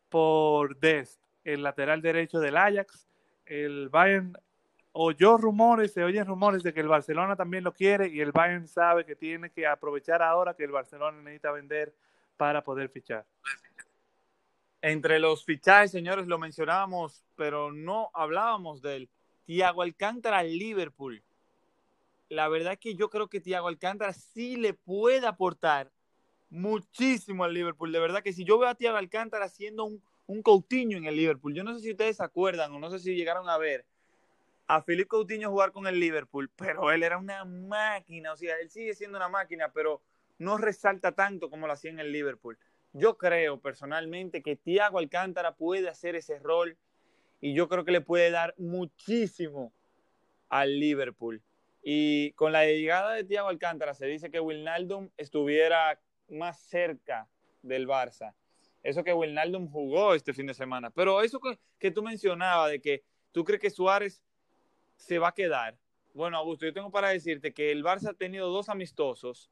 [0.09, 3.07] por Dest, el lateral derecho del Ajax.
[3.45, 4.37] El Bayern
[4.91, 8.67] oyó rumores, se oyen rumores de que el Barcelona también lo quiere y el Bayern
[8.67, 11.93] sabe que tiene que aprovechar ahora que el Barcelona necesita vender
[12.37, 13.25] para poder fichar.
[14.83, 19.09] Entre los fichajes, señores, lo mencionábamos, pero no hablábamos de él.
[19.45, 21.23] Tiago Alcántara al Liverpool.
[22.27, 25.89] La verdad es que yo creo que Tiago Alcántara sí le puede aportar
[26.49, 27.93] muchísimo al Liverpool.
[27.93, 31.15] De verdad que si yo veo a Tiago Alcántara haciendo un, un Coutinho en el
[31.15, 33.85] Liverpool, yo no sé si ustedes se acuerdan o no sé si llegaron a ver
[34.67, 38.69] a Felipe Coutinho jugar con el Liverpool, pero él era una máquina, o sea, él
[38.69, 40.01] sigue siendo una máquina, pero
[40.39, 42.57] no resalta tanto como lo hacía en el Liverpool.
[42.93, 46.77] Yo creo personalmente que Thiago Alcántara puede hacer ese rol
[47.41, 49.73] y yo creo que le puede dar muchísimo
[50.49, 51.41] al Liverpool.
[51.82, 57.27] Y con la llegada de Thiago Alcántara se dice que Wilnaldum estuviera más cerca
[57.62, 58.34] del Barça.
[58.84, 60.89] Eso que Wilnaldum jugó este fin de semana.
[60.91, 64.23] Pero eso que, que tú mencionabas de que tú crees que Suárez
[64.95, 65.77] se va a quedar.
[66.13, 69.49] Bueno, Augusto, yo tengo para decirte que el Barça ha tenido dos amistosos,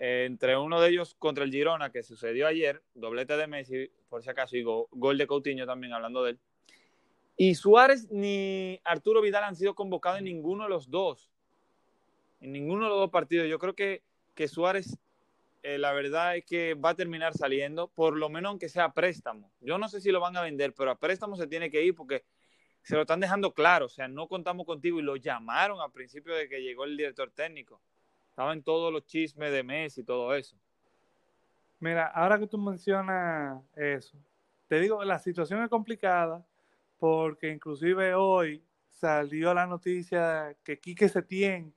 [0.00, 4.30] entre uno de ellos contra el Girona, que sucedió ayer, doblete de Messi, por si
[4.30, 6.38] acaso, y gol de Coutinho también, hablando de él.
[7.36, 11.30] Y Suárez ni Arturo Vidal han sido convocados en ninguno de los dos.
[12.40, 13.46] En ninguno de los dos partidos.
[13.46, 14.02] Yo creo que,
[14.34, 14.98] que Suárez,
[15.62, 19.52] eh, la verdad es que va a terminar saliendo, por lo menos aunque sea préstamo.
[19.60, 21.94] Yo no sé si lo van a vender, pero a préstamo se tiene que ir
[21.94, 22.24] porque
[22.82, 26.34] se lo están dejando claro, o sea, no contamos contigo y lo llamaron al principio
[26.34, 27.82] de que llegó el director técnico.
[28.40, 30.56] Estaba en todos los chismes de Messi y todo eso.
[31.78, 34.16] Mira, ahora que tú mencionas eso,
[34.66, 36.42] te digo, la situación es complicada
[36.98, 41.74] porque inclusive hoy salió la noticia que Quique Setién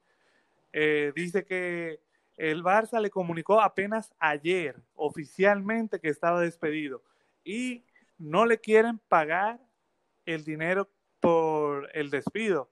[0.72, 2.00] eh, dice que
[2.38, 7.04] el Barça le comunicó apenas ayer oficialmente que estaba despedido
[7.44, 7.84] y
[8.18, 9.60] no le quieren pagar
[10.26, 12.72] el dinero por el despido.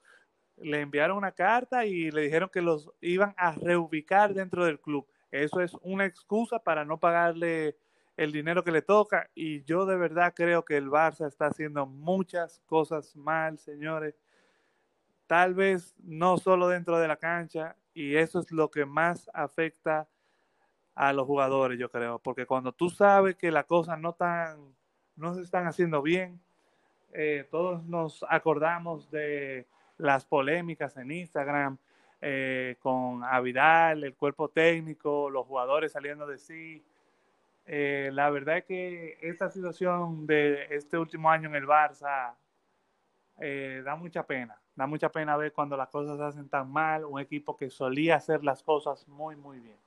[0.58, 5.08] Le enviaron una carta y le dijeron que los iban a reubicar dentro del club.
[5.32, 7.76] Eso es una excusa para no pagarle
[8.18, 11.86] el dinero que le toca y yo de verdad creo que el Barça está haciendo
[11.86, 14.16] muchas cosas mal, señores.
[15.28, 20.08] Tal vez no solo dentro de la cancha y eso es lo que más afecta
[20.94, 24.76] a los jugadores, yo creo, porque cuando tú sabes que las cosas no están
[25.16, 26.42] no se están haciendo bien,
[27.14, 29.68] eh, todos nos acordamos de
[30.02, 31.78] las polémicas en Instagram
[32.22, 36.84] eh, con Avidal, el cuerpo técnico, los jugadores saliendo de sí.
[37.66, 42.36] Eh, la verdad es que esta situación de este último año en el Barça
[43.84, 44.62] da mucha pena.
[44.76, 48.18] Da mucha pena ver cuando las cosas se hacen tan mal, un equipo que solía
[48.18, 49.78] hacer las cosas muy, muy bien.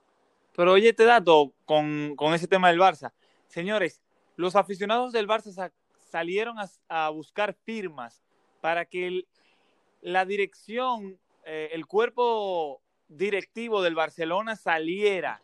[0.56, 3.12] Pero oye, este dato con, con ese tema del Barça.
[3.46, 4.02] Señores,
[4.36, 6.56] los aficionados del Barça salieron
[6.88, 8.22] a, buscar firmas
[8.60, 9.24] para que
[10.04, 15.42] la dirección, eh, el cuerpo directivo del Barcelona saliera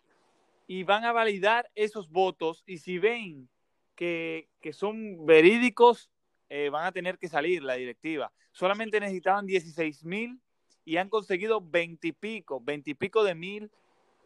[0.66, 3.48] y van a validar esos votos y si ven
[3.96, 6.10] que, son verídicos,
[6.50, 8.32] eh, van a tener que salir la directiva.
[8.52, 10.38] Solamente necesitaban 16 mil
[10.84, 13.70] y han conseguido 20 y pico, 20 y pico de mil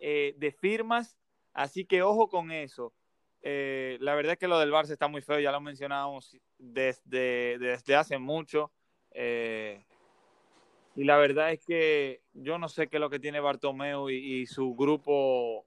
[0.01, 1.17] eh, de firmas,
[1.53, 2.93] así que ojo con eso.
[3.41, 7.95] La verdad es que lo del Barça está muy feo, ya lo mencionábamos desde, desde
[7.95, 8.73] hace mucho.
[10.95, 14.47] Y la verdad es que yo no sé qué es lo que tiene Bartomeu y,
[14.47, 15.67] su grupo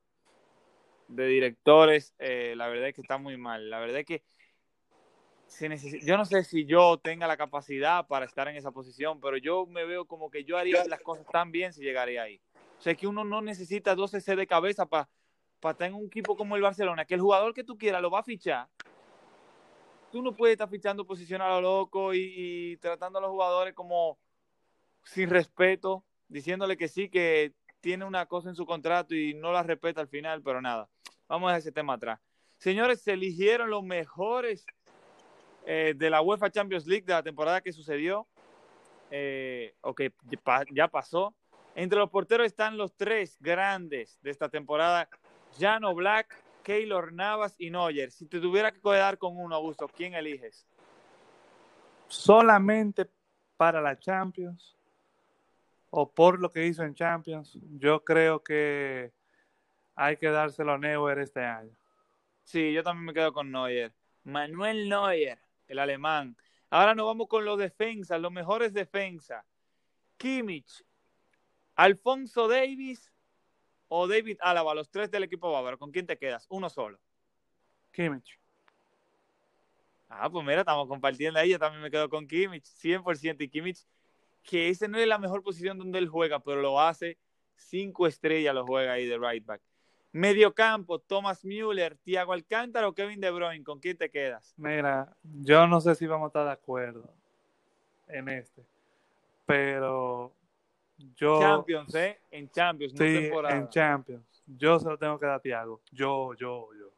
[1.08, 2.14] de directores.
[2.20, 3.70] Eh, la verdad es que está muy mal.
[3.70, 4.24] La verdad es que
[6.04, 9.66] yo no sé si yo tenga la capacidad para estar en esa posición, pero yo
[9.66, 12.42] me veo como que yo haría las cosas tan bien si llegaría ahí.
[12.78, 15.10] O sea, que uno no necesita 12 C de cabeza para
[15.60, 18.20] para estar un equipo como el Barcelona, que el jugador que tú quieras lo va
[18.20, 18.68] a fichar,
[20.12, 24.18] tú no puedes estar fichando posición a lo loco y, tratando a los jugadores como
[25.08, 29.64] sin respeto, diciéndole que sí, que tiene una cosa en su contrato y no la
[29.64, 30.90] respeta al final, pero nada,
[31.28, 32.20] vamos a ese tema atrás.
[32.58, 34.66] Señores, se eligieron los mejores
[35.66, 38.28] eh, de la UEFA Champions League de la temporada que sucedió,
[39.10, 40.12] eh, o que
[40.72, 41.34] ya pasó.
[41.76, 45.08] Entre los porteros están los tres grandes de esta temporada
[45.58, 48.12] Jano Black, Keylor Navas y Neuer.
[48.12, 50.68] Si te tuviera que quedar con uno, Augusto, ¿quién eliges?
[52.08, 53.10] Solamente
[53.56, 54.77] para la Champions
[55.90, 59.12] o por lo que hizo en Champions, yo creo que
[59.96, 61.76] hay que dárselo a Neuer este año.
[62.44, 63.94] Sí, yo también me quedo con Neuer.
[64.24, 66.38] Manuel Neuer, el alemán.
[66.70, 69.46] Ahora nos vamos con los defensas, los mejores defensas.
[70.18, 70.84] Kimmich,
[71.76, 73.12] Alfonso Davis
[73.88, 76.46] o David Álava, los tres del equipo bávaro, ¿con quién te quedas?
[76.50, 77.00] Uno solo.
[77.92, 78.40] Kimmich.
[80.10, 81.50] Ah, pues mira, estamos compartiendo ahí.
[81.50, 83.44] Yo también me quedo con Kimmich, 100%.
[83.44, 83.86] Y Kimmich,
[84.48, 87.18] que ese no es la mejor posición donde él juega, pero lo hace.
[87.56, 89.62] Cinco estrellas lo juega ahí de right back.
[90.14, 94.54] Mediocampo, Thomas Müller, Thiago Alcántara o Kevin De Bruyne, ¿con quién te quedas?
[94.58, 97.04] Mira, yo no sé si vamos a estar de acuerdo
[98.08, 98.64] en este,
[99.46, 100.32] pero
[101.16, 102.18] yo, Champions, ¿eh?
[102.32, 103.58] En Champions, no temporada.
[103.58, 104.44] en Champions.
[104.48, 105.82] Yo se lo tengo que dar a Tiago.
[105.92, 106.92] Yo, yo, yo.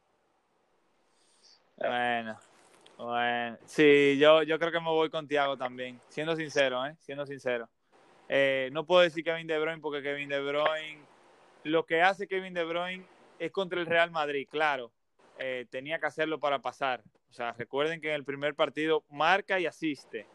[1.76, 2.38] Bueno.
[3.02, 6.94] Bueno, sí, yo, yo creo que me voy con Thiago también, siendo sincero, ¿eh?
[7.00, 7.66] Siendo sincero.
[8.28, 11.00] Eh, no puedo decir Kevin De Bruyne porque Kevin De Bruyne,
[11.64, 13.06] lo que hace Kevin De Bruyne
[13.38, 14.92] es contra el Real Madrid, claro.
[15.38, 17.02] Eh, tenía que hacerlo para pasar.
[17.30, 20.26] O sea, recuerden que en el primer partido marca y asiste.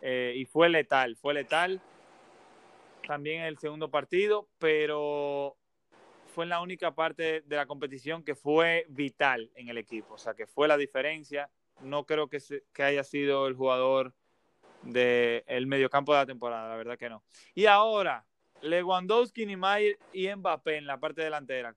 [0.00, 1.80] Eh, y fue letal, fue letal
[3.04, 5.56] también en el segundo partido, pero
[6.28, 10.14] fue la única parte de la competición que fue vital en el equipo.
[10.14, 14.14] O sea, que fue la diferencia no creo que, se, que haya sido el jugador
[14.82, 17.22] del de mediocampo de la temporada, la verdad que no.
[17.54, 18.24] Y ahora,
[18.62, 21.74] Lewandowski, Niemeyer y Mbappé en la parte delantera.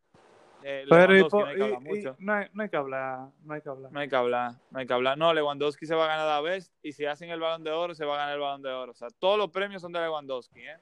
[0.62, 2.16] Eh, Pero y, no, hay que hablar mucho.
[2.20, 3.92] No, hay, no, hay, que hablar, no hay que hablar.
[3.92, 5.18] No hay que hablar, no hay que hablar.
[5.18, 7.96] No, Lewandowski se va a ganar la vez y si hacen el balón de oro,
[7.96, 8.92] se va a ganar el balón de oro.
[8.92, 10.78] O sea, todos los premios son de Lewandowski, ¿eh?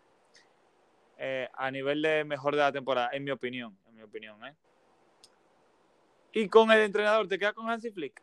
[1.20, 4.56] Eh, a nivel de mejor de la temporada, en mi opinión, en mi opinión, ¿eh?
[6.34, 8.22] Y con el entrenador, ¿te quedas con Hansi Flick?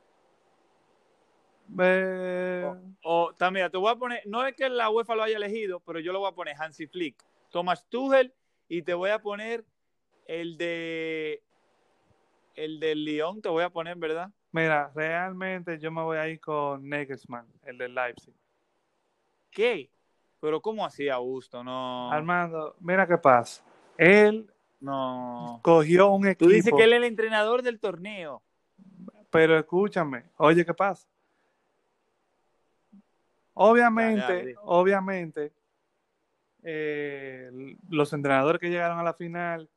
[3.03, 6.00] O, también, te voy a poner, no es que la UEFA lo haya elegido, pero
[6.00, 7.16] yo lo voy a poner Hansi Flick,
[7.50, 8.33] Thomas Tuchel
[8.68, 9.64] y te voy a poner
[10.27, 11.42] el de
[12.55, 14.31] el del Lyon, te voy a poner, ¿verdad?
[14.53, 18.35] Mira, realmente yo me voy a ir con Nagelsmann, el del Leipzig.
[19.50, 19.90] ¿Qué?
[20.40, 21.64] Pero ¿cómo así, Augusto?
[21.64, 22.12] No.
[22.12, 23.64] Armando, mira qué pasa.
[23.96, 24.48] Él
[24.81, 26.46] no cogió un equipo.
[26.46, 28.42] Tú dices que él es el entrenador del torneo.
[29.31, 31.09] Pero escúchame, oye, ¿qué pasa?
[33.55, 35.53] Obviamente, obviamente,
[36.62, 37.51] eh,
[37.88, 39.69] los entrenadores que llegaron a la final,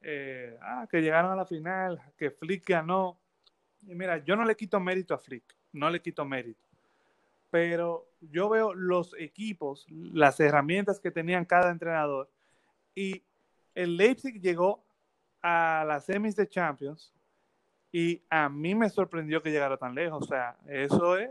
[0.00, 3.18] eh, ah, que llegaron a la final, que Flick ganó.
[3.86, 6.64] Y mira, yo no le quito mérito a Flick, no le quito mérito.
[7.50, 12.30] Pero yo veo los equipos, las herramientas que tenían cada entrenador.
[12.94, 13.24] Y
[13.74, 14.84] el Leipzig llegó
[15.42, 17.12] a las semis de Champions
[17.90, 20.24] y a mí me sorprendió que llegara tan lejos.
[20.24, 21.30] O sea, eso es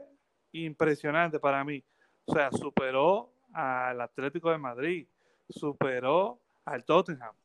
[0.66, 1.84] impresionante para mí.
[2.26, 5.08] O sea, superó al Atlético de Madrid,
[5.50, 7.36] superó al Tottenham.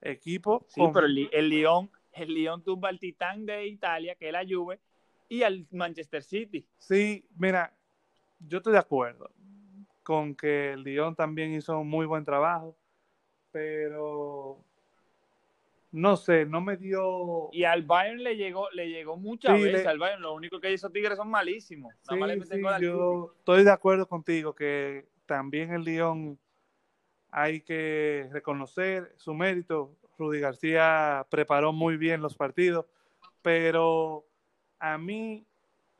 [0.00, 0.64] Equipo.
[0.68, 4.44] Sí, pero el, el Lyon, el Lyon tumba al Titán de Italia, que es la
[4.48, 4.80] Juve,
[5.28, 6.66] y al Manchester City.
[6.78, 7.76] Sí, mira,
[8.38, 9.30] yo estoy de acuerdo
[10.02, 12.78] con que el Lyon también hizo un muy buen trabajo,
[13.50, 14.64] pero
[15.90, 17.48] no sé, no me dio.
[17.52, 20.22] Y al Bayern le llegó, le llegó muchas veces al Bayern.
[20.22, 21.94] Lo único que hizo Tigres son malísimos.
[22.02, 22.16] Sí,
[22.50, 26.38] sí, yo estoy de acuerdo contigo que también el Lyon
[27.30, 29.94] hay que reconocer su mérito.
[30.18, 32.86] Rudy García preparó muy bien los partidos,
[33.40, 34.26] pero
[34.80, 35.46] a mí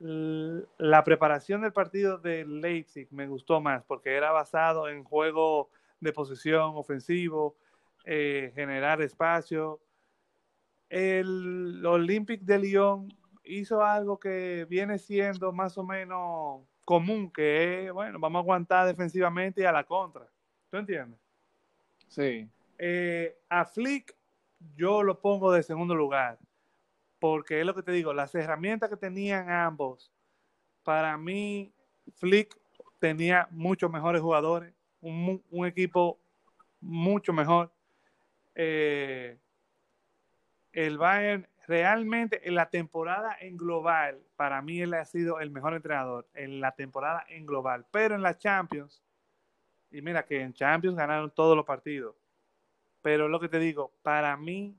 [0.01, 5.70] la preparación del partido de Leipzig me gustó más porque era basado en juego
[6.01, 7.57] de posición ofensivo,
[8.11, 9.83] eh, generar espacio.
[10.88, 13.09] El Olympic de Lyon
[13.44, 18.87] hizo algo que viene siendo más o menos común, que es, bueno, vamos a aguantar
[18.87, 20.27] defensivamente y a la contra.
[20.71, 21.21] ¿Tú entiendes?
[22.07, 22.49] Sí.
[22.79, 24.16] Eh, a Flick
[24.75, 26.38] yo lo pongo de segundo lugar,
[27.18, 30.11] porque es lo que te digo, las herramientas que tenían ambos,
[30.83, 31.75] para mí
[32.14, 32.59] Flick
[33.01, 36.18] tenía muchos mejores jugadores, un, un equipo
[36.81, 37.71] mucho mejor.
[38.61, 39.38] Eh,
[40.73, 45.75] el Bayern realmente en la temporada en global, para mí él ha sido el mejor
[45.75, 49.01] entrenador en la temporada en global, pero en la Champions,
[49.92, 52.16] y mira que en Champions ganaron todos los partidos,
[53.01, 54.77] pero lo que te digo, para mí,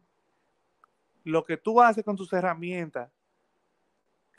[1.24, 3.10] lo que tú haces con tus herramientas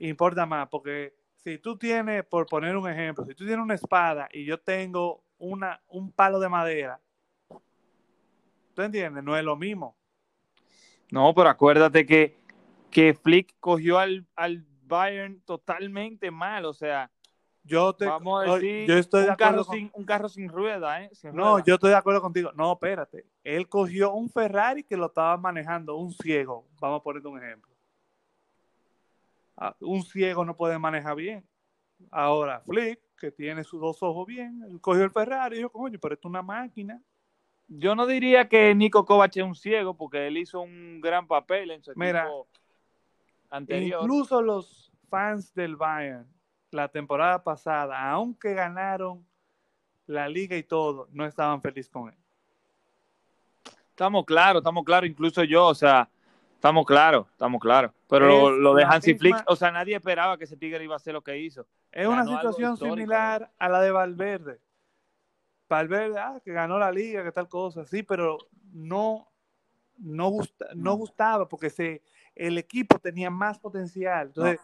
[0.00, 4.29] importa más, porque si tú tienes, por poner un ejemplo, si tú tienes una espada
[4.33, 7.00] y yo tengo una, un palo de madera,
[8.81, 9.23] ¿Tú entiendes?
[9.23, 9.95] No es lo mismo.
[11.11, 12.38] No, pero acuérdate que,
[12.90, 17.11] que Flick cogió al, al Bayern totalmente mal, o sea,
[17.62, 21.11] yo te vamos a decir yo estoy un, carro sin, un carro sin rueda, ¿eh?
[21.35, 22.53] no, yo estoy de acuerdo contigo.
[22.55, 23.26] No, espérate.
[23.45, 26.66] Él cogió un Ferrari que lo estaba manejando un ciego.
[26.81, 27.74] Vamos a poner un ejemplo.
[29.59, 31.47] Ah, un ciego no puede manejar bien.
[32.11, 35.99] Ahora, Flick, que tiene sus dos ojos bien, él cogió el Ferrari y dijo, coño,
[36.01, 36.99] pero esto es una máquina
[37.71, 41.71] yo no diría que Nico Kovac es un ciego porque él hizo un gran papel
[41.71, 42.29] en su Mira,
[43.49, 44.03] anterior.
[44.03, 46.27] Incluso los fans del Bayern
[46.71, 49.27] la temporada pasada, aunque ganaron
[50.07, 52.16] la liga y todo, no estaban felices con él.
[53.91, 56.09] Estamos claros, estamos claros, incluso yo, o sea,
[56.55, 57.93] estamos claros, estamos claros.
[58.09, 61.12] Pero lo, de Hansi Flick, o sea, nadie esperaba que ese Tigre iba a hacer
[61.12, 61.66] lo que hizo.
[61.93, 64.61] Es una situación similar a la de Valverde.
[65.71, 68.37] Valverde, ah, que ganó la liga, que tal cosa, sí, pero
[68.73, 69.29] no,
[69.99, 72.03] no, gusta, no gustaba porque se,
[72.35, 74.27] el equipo tenía más potencial.
[74.27, 74.61] Entonces,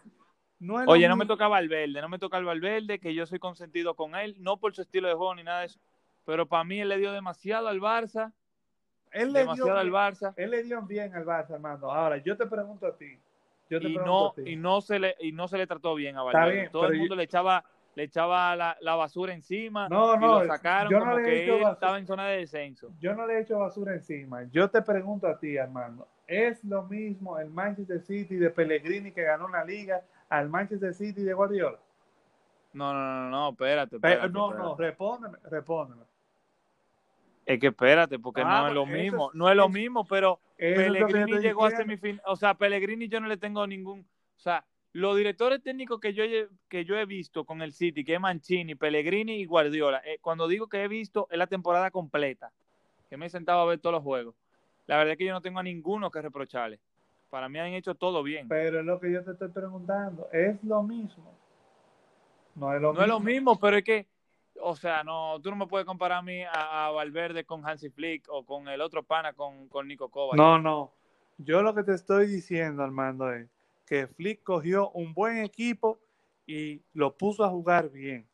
[0.58, 3.38] No es Oye, no me toca Valverde, no me toca el Valverde, que yo soy
[3.38, 5.78] consentido con él, no por su estilo de juego ni nada de eso,
[6.24, 8.32] pero para mí él le dio demasiado al Barça,
[9.12, 11.90] Él le, dio demasiado al bien, Barça, él le dio bien al Barça, Armando.
[11.92, 13.16] Ahora, yo te pregunto a ti.
[13.70, 14.42] Yo te y no, a ti.
[14.46, 16.52] y no se le, y no se le trató bien a Valverde.
[16.52, 17.64] bien, Todo el yo- mundo le echaba,
[17.96, 21.24] le echaba la, la basura encima No, y no, lo sacaron yo no como le
[21.24, 22.92] que él estaba en zona de descenso.
[23.00, 24.44] Yo no le he hecho basura encima.
[24.50, 26.06] Yo te pregunto a ti, Armando.
[26.26, 31.22] ¿Es lo mismo el Manchester City de Pellegrini que ganó una liga al Manchester City
[31.22, 31.78] de Guardiola?
[32.74, 33.98] No, no, no, no, espérate.
[33.98, 34.68] Pe- espérate, no, espérate.
[34.68, 36.02] no, respóndeme, respóndeme.
[37.46, 40.38] Es que espérate, porque Ah, no es lo mismo, es- no es lo mismo, pero
[40.58, 44.66] Pellegrini llegó a semifinal, o sea, Pellegrini yo no le tengo ningún, o sea,
[44.96, 48.20] los directores técnicos que yo, he- que yo he visto con el City, que es
[48.20, 52.50] Mancini, Pellegrini y Guardiola, eh, cuando digo que he visto es la temporada completa,
[53.10, 54.34] que me he sentado a ver todos los juegos.
[54.86, 56.80] La verdad es que yo no tengo a ninguno que reprocharle.
[57.28, 58.48] Para mí han hecho todo bien.
[58.48, 60.28] Pero es lo que yo te estoy preguntando.
[60.32, 61.30] ¿Es lo mismo?
[62.54, 63.02] No es lo No mismo.
[63.02, 64.06] es lo mismo, pero es que,
[64.60, 67.90] o sea, no, tú no me puedes comparar a mí a, a Valverde con Hansi
[67.90, 70.36] Flick o con el otro pana con, con Nico Kovac.
[70.38, 70.92] No, no.
[71.38, 73.46] Yo lo que te estoy diciendo, Armando, es
[73.86, 76.00] que Flick cogió un buen equipo
[76.46, 78.28] y lo puso a jugar bien.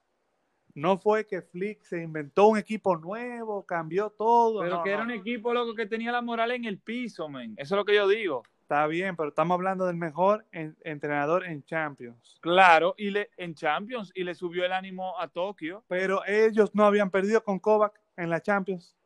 [0.74, 4.60] No fue que Flick se inventó un equipo nuevo, cambió todo.
[4.60, 5.04] Pero no, que era no.
[5.04, 7.54] un equipo loco que tenía la moral en el piso, men.
[7.58, 8.42] Eso es lo que yo digo.
[8.62, 12.38] Está bien, pero estamos hablando del mejor en- entrenador en Champions.
[12.40, 15.84] Claro, y le, en Champions, y le subió el ánimo a Tokio.
[15.88, 18.96] Pero ellos no habían perdido con Kovac en la Champions.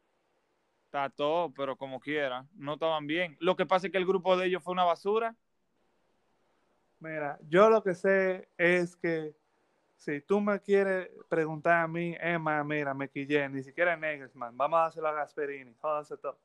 [0.84, 3.36] Está todo, pero como quiera, no estaban bien.
[3.40, 5.34] Lo que pasa es que el grupo de ellos fue una basura.
[7.01, 9.34] Mira, yo lo que sé es que
[9.97, 14.57] si tú me quieres preguntar a mí, Emma, mira, me quillé, ni siquiera es Nagelsmann,
[14.57, 16.38] vamos a dárselo a Gasperini, jódanse todo.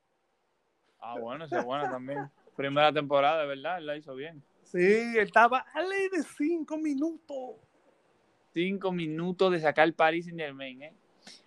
[1.00, 2.30] Ah, bueno, eso es bueno también.
[2.56, 4.44] Primera temporada, verdad, él la hizo bien.
[4.64, 7.56] Sí, él estaba a ley de cinco minutos.
[8.54, 10.94] Cinco minutos de sacar el Paris Saint Germain, ¿eh?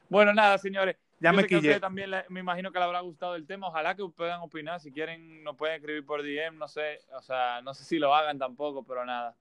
[0.09, 0.97] Bueno, nada, señores.
[1.21, 1.81] Ya Yo me que quillé.
[1.81, 3.69] también le- me imagino que le habrá gustado el tema.
[3.69, 4.81] Ojalá que puedan opinar.
[4.81, 6.59] Si quieren, nos pueden escribir por DM.
[6.59, 9.35] No sé, o sea, no sé si lo hagan tampoco, pero nada.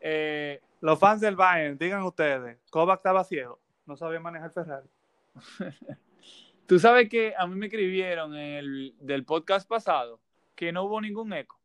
[0.00, 4.88] Eh, Los fans del Bayern, digan ustedes, Kovac estaba ciego, no sabía manejar Ferrari.
[6.66, 10.20] Tú sabes que a mí me escribieron en el, del podcast pasado
[10.54, 11.58] que no hubo ningún eco.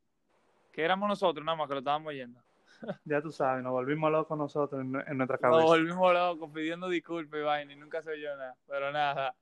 [0.72, 2.42] Que éramos nosotros nada más que lo estábamos oyendo.
[3.06, 5.66] Ya tú sabes, nos volvimos locos nosotros en, en nuestra Nos cabeza.
[5.66, 8.56] volvimos locos pidiendo disculpas vaina y nunca se oyó nada.
[8.68, 9.36] Pero nada.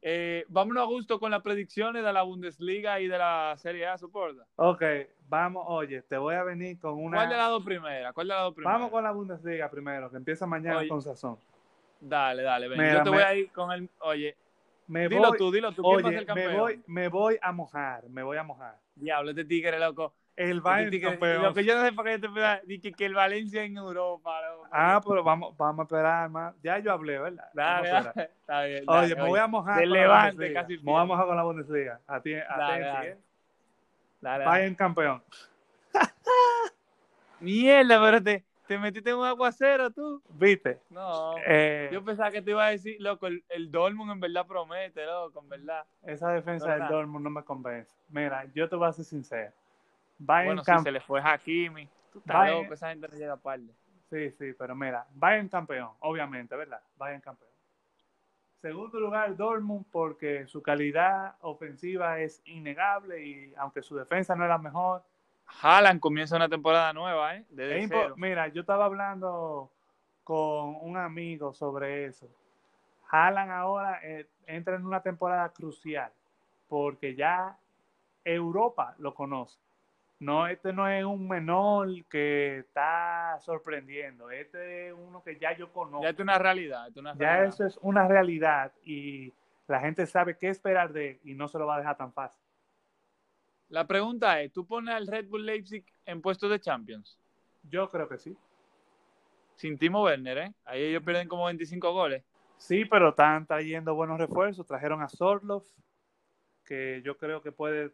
[0.00, 3.98] Eh, vámonos a gusto con las predicciones de la Bundesliga y de la Serie A,
[3.98, 4.46] soporta.
[4.56, 4.82] Ok,
[5.28, 7.16] vamos, oye, te voy a venir con una...
[7.16, 8.12] ¿Cuál de las dos primeras?
[8.12, 8.74] ¿Cuál de las dos primeras?
[8.78, 10.88] Vamos con la Bundesliga primero, que empieza mañana Oye.
[10.88, 11.36] con sazón.
[12.00, 12.78] Dale, dale, ven.
[12.78, 13.90] Mira, Yo te me- voy a ir con el.
[14.02, 14.36] Oye,
[14.86, 15.82] Me dilo voy, tú, dilo tú.
[15.82, 16.56] ¿Quién va a oye, me campeón?
[16.58, 18.78] voy, me voy a mojar, me voy a mojar.
[18.94, 20.14] Diablo, este tigre, loco.
[20.38, 21.42] El Bayern tigre- campeón.
[21.42, 24.40] Lo que yo no sé para qué te pida- dije que el Valencia en Europa,
[24.48, 24.68] loco.
[24.70, 26.54] Ah, pero vamos, vamos a esperar más.
[26.62, 27.50] Ya yo hablé, ¿verdad?
[27.54, 28.10] Dale, dale.
[28.16, 28.84] Está bien.
[28.86, 32.00] Oye, me voy a mojar Del Levante, casi Me voy a mojar con la Bundesliga.
[32.06, 33.20] A ti, a ti.
[34.20, 35.22] Bayern campeón.
[37.40, 40.22] Mierda, pero te, te metiste en un aguacero tú.
[40.28, 40.80] ¿Viste?
[40.90, 41.34] No.
[41.46, 45.04] Eh, Yo pensaba que te iba a decir, loco, el, el Dortmund en verdad promete,
[45.06, 45.84] loco, en verdad.
[46.04, 46.88] esa defensa No, del.
[46.88, 47.92] Dortmund no me convence.
[48.08, 49.52] Mira, yo te voy a ser sincero.
[50.18, 51.88] Bayern Bueno, si se le fue Hakimi.
[52.12, 53.72] Tú estás Bayern- loco, esa gente no llega a parle.
[54.10, 56.80] Sí, sí, pero mira, Bayern campeón, obviamente, ¿verdad?
[56.96, 57.50] Bayern campeón.
[58.60, 64.48] Segundo lugar, Dortmund, porque su calidad ofensiva es innegable y aunque su defensa no es
[64.48, 65.04] la mejor.
[65.62, 67.44] Haaland comienza una temporada nueva, ¿eh?
[67.50, 68.14] Desde es impo- cero.
[68.16, 69.70] mira, yo estaba hablando
[70.24, 72.28] con un amigo sobre eso.
[73.10, 76.10] Haaland ahora eh, entra en una temporada crucial
[76.68, 77.56] porque ya
[78.24, 79.58] Europa lo conoce.
[80.20, 84.30] No, este no es un menor que está sorprendiendo.
[84.30, 86.02] Este es uno que ya yo conozco.
[86.02, 86.88] Ya es una realidad.
[86.88, 89.32] esto es una Ya eso es una realidad y
[89.68, 92.12] la gente sabe qué esperar de él y no se lo va a dejar tan
[92.12, 92.42] fácil.
[93.68, 97.18] La pregunta es, ¿tú pones al Red Bull Leipzig en puestos de Champions?
[97.62, 98.36] Yo creo que sí.
[99.56, 100.54] Sin Timo Werner, ¿eh?
[100.64, 102.24] Ahí ellos pierden como 25 goles.
[102.56, 104.66] Sí, pero están trayendo buenos refuerzos.
[104.66, 105.62] Trajeron a Sorlov,
[106.64, 107.92] que yo creo que puede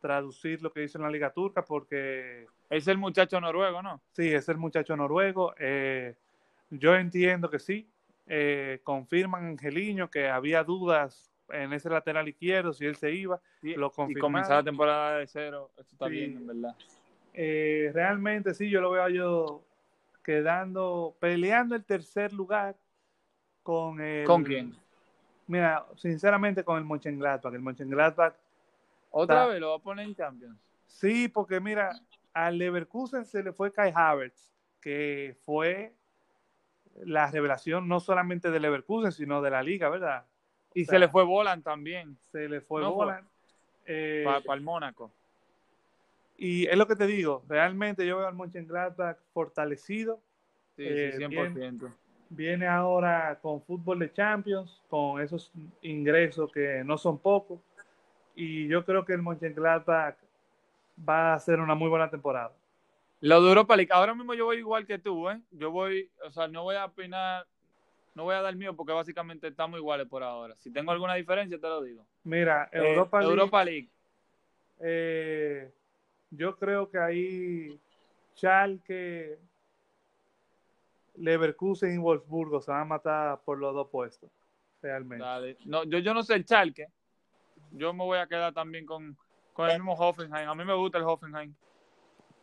[0.00, 4.00] traducir lo que dice en la Liga Turca, porque Es el muchacho noruego, ¿no?
[4.12, 5.54] sí, es el muchacho noruego.
[5.58, 6.14] Eh,
[6.70, 7.88] yo entiendo que sí.
[8.26, 13.40] Eh, confirman Angeliño que había dudas en ese lateral izquierdo, si él se iba.
[13.62, 15.70] Sí, Lo y comenzar la temporada de cero.
[15.78, 16.12] Esto está Sí.
[16.12, 16.76] bien, en verdad.
[17.32, 19.62] Eh, realmente sí, yo lo veo yo
[20.22, 22.76] quedando, peleando el tercer lugar
[23.62, 24.26] con el...
[24.26, 24.74] ¿Con quién?
[25.46, 27.54] Mira, sinceramente con el Mönchengladbach.
[27.54, 28.34] El Mönchengladbach,
[29.10, 30.58] ¿Otra vez lo va a poner en Champions?
[30.86, 31.92] sí, porque mira,
[32.32, 34.48] al Leverkusen se le fue Kai Havertz
[34.80, 35.92] que fue
[37.04, 40.24] la revelación no solamente del Leverkusen, sino de la liga, ¿verdad?
[40.74, 42.16] Y se le fue Bolan también.
[42.30, 43.26] Se le fue Bolan.
[43.86, 45.10] Eh, para el Mónaco.
[46.36, 50.20] Y es lo que te digo, realmente yo veo al Mönchengladbach fortalecido.
[50.76, 51.86] Sí, 100%.
[51.86, 51.90] Eh,
[52.30, 55.50] viene ahora con fútbol de Champions, con esos
[55.82, 57.60] ingresos que no son pocos.
[58.40, 60.14] Y yo creo que el Mönchengladbach
[61.06, 62.52] va a hacer una muy buena temporada.
[63.20, 65.40] Lo de Europa League, ahora mismo yo voy igual que tú, ¿eh?
[65.50, 67.46] Yo voy, o sea, no voy a opinar,
[68.14, 70.54] no voy a dar mío porque básicamente estamos iguales por ahora.
[70.58, 72.06] Si tengo alguna diferencia, te lo digo.
[72.22, 73.32] Mira, eh, Europa League.
[73.32, 73.88] Europa League.
[74.78, 75.72] Eh,
[76.30, 77.80] yo creo que ahí
[78.36, 79.36] Schalke,
[81.16, 84.30] Leverkusen y Wolfsburgo se van a matar por los dos puestos,
[84.80, 85.56] realmente.
[85.64, 86.86] No, yo, yo no sé el Schalke.
[87.72, 89.16] Yo me voy a quedar también con,
[89.52, 90.48] con el mismo Hoffenheim.
[90.48, 91.54] A mí me gusta el Hoffenheim.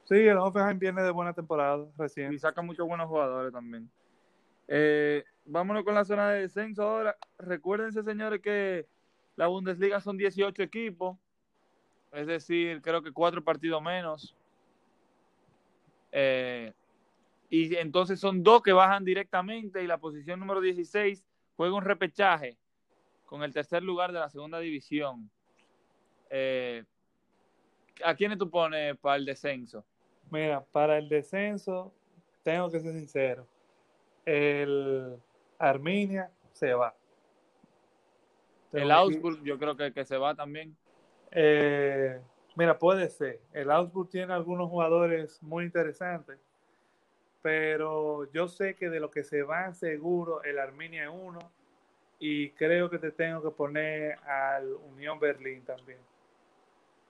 [0.05, 2.34] Sí, el Hoffenheim viene de buena temporada recién.
[2.34, 3.89] Y saca muchos buenos jugadores también.
[4.67, 7.17] Eh, vámonos con la zona de descenso ahora.
[7.38, 8.88] Recuérdense, señores, que
[9.36, 11.17] la Bundesliga son 18 equipos.
[12.11, 14.36] Es decir, creo que cuatro partidos menos.
[16.11, 16.73] Eh,
[17.49, 22.57] y entonces son dos que bajan directamente y la posición número 16 juega un repechaje
[23.26, 25.30] con el tercer lugar de la segunda división.
[26.30, 26.84] Eh,
[28.03, 29.86] ¿A quiénes tú pones para el descenso?
[30.32, 31.93] Mira, para el descenso,
[32.43, 33.47] tengo que ser sincero.
[34.26, 35.17] El
[35.59, 36.95] Arminia se va.
[38.73, 40.76] el Augsburg, yo creo que, que, se va también.
[41.32, 42.19] Eh,
[42.55, 43.39] mira, puede ser.
[43.53, 46.39] El Augsburg tiene algunos jugadores muy interesantes,
[47.41, 51.39] pero yo sé que de lo que se van seguro, el Arminia es uno,
[52.20, 55.99] y creo que te tengo que poner al Unión Berlín también.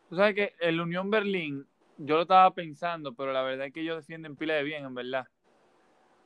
[0.10, 1.66] Tú sabes que el Unión Berlín
[1.98, 4.96] yo lo estaba pensando, pero la verdad es que ellos defienden pila de bien, en
[4.96, 5.28] verdad.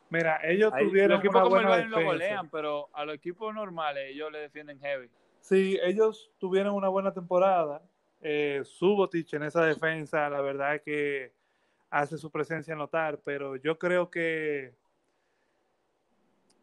[0.10, 2.00] Mira, ellos tuvieron una buena defensa.
[2.00, 5.10] lo golean, pero a los equipos normales ellos le defienden heavy.
[5.40, 7.84] Sí, ellos tuvieron una buena temporada.
[8.22, 11.34] Eh, Subotich en esa defensa, la verdad es que
[11.92, 14.74] hace su presencia notar, pero yo creo que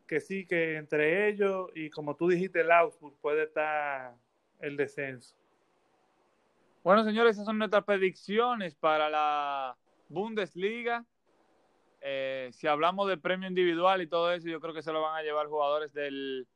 [0.06, 4.14] que sí, que entre ellos y como tú dijiste, el Augsburg puede estar
[4.60, 5.34] el descenso.
[6.82, 9.76] Bueno, señores, esas son nuestras predicciones para la
[10.08, 11.04] Bundesliga.
[12.00, 15.16] Eh, si hablamos de premio individual y todo eso, yo creo que se lo van
[15.16, 16.46] a llevar jugadores del,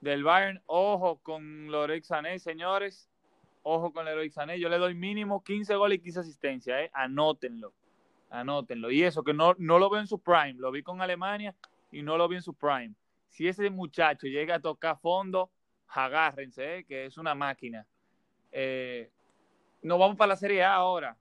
[0.00, 0.62] del Bayern.
[0.66, 3.10] Ojo con Leroy Sané, señores.
[3.62, 4.58] Ojo con Leroy Sané.
[4.58, 6.80] Yo le doy mínimo 15 goles y 15 asistencias.
[6.80, 6.90] Eh.
[6.94, 7.74] Anótenlo.
[8.30, 8.90] Anótenlo.
[8.90, 10.54] Y eso, que no, no lo veo en su prime.
[10.54, 11.54] Lo vi con Alemania
[11.94, 12.94] y no lo vi en su prime.
[13.28, 15.50] Si ese muchacho llega a tocar fondo,
[15.88, 17.86] agárrense, eh, que es una máquina.
[18.50, 19.10] Eh,
[19.82, 21.16] nos vamos para la Serie A ahora.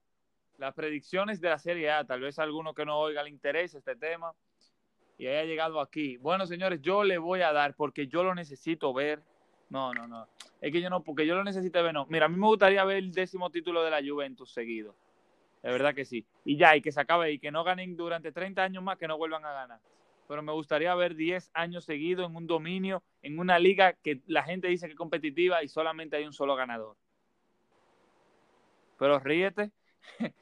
[0.58, 2.06] Las predicciones de la Serie A.
[2.06, 4.34] Tal vez a alguno que no oiga le interese este tema
[5.18, 6.18] y haya llegado aquí.
[6.18, 9.22] Bueno, señores, yo le voy a dar porque yo lo necesito ver.
[9.70, 10.28] No, no, no.
[10.60, 12.08] Es que yo no, porque yo lo necesito ver, no.
[12.08, 14.96] Mira, a mí me gustaría ver el décimo título de la Juventus seguido.
[15.62, 16.26] De verdad que sí.
[16.46, 19.08] Y ya, y que se acabe y que no ganen durante 30 años más, que
[19.08, 19.80] no vuelvan a ganar.
[20.28, 24.44] Pero me gustaría ver 10 años seguidos en un dominio, en una liga que la
[24.44, 26.96] gente dice que es competitiva y solamente hay un solo ganador
[29.04, 29.70] pero ríete.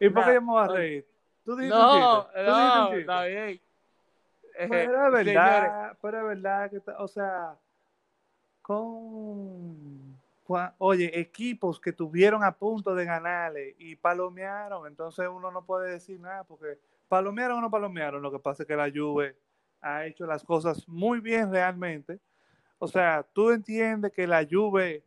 [0.00, 1.06] ¿Y, por qué yo me voy a reír?
[1.44, 3.60] ¿Tú dices no, no, está bien.
[4.68, 7.56] Pero es verdad, pero es verdad que, o sea,
[8.62, 10.18] con,
[10.78, 16.18] oye, equipos que tuvieron a punto de ganarle y palomearon, entonces uno no puede decir
[16.18, 16.78] nada porque
[17.10, 19.36] palomearon o no palomearon, lo que pasa es que la Juve
[19.80, 22.20] ha hecho las cosas muy bien realmente.
[22.78, 25.04] O sea, tú entiendes que la Juve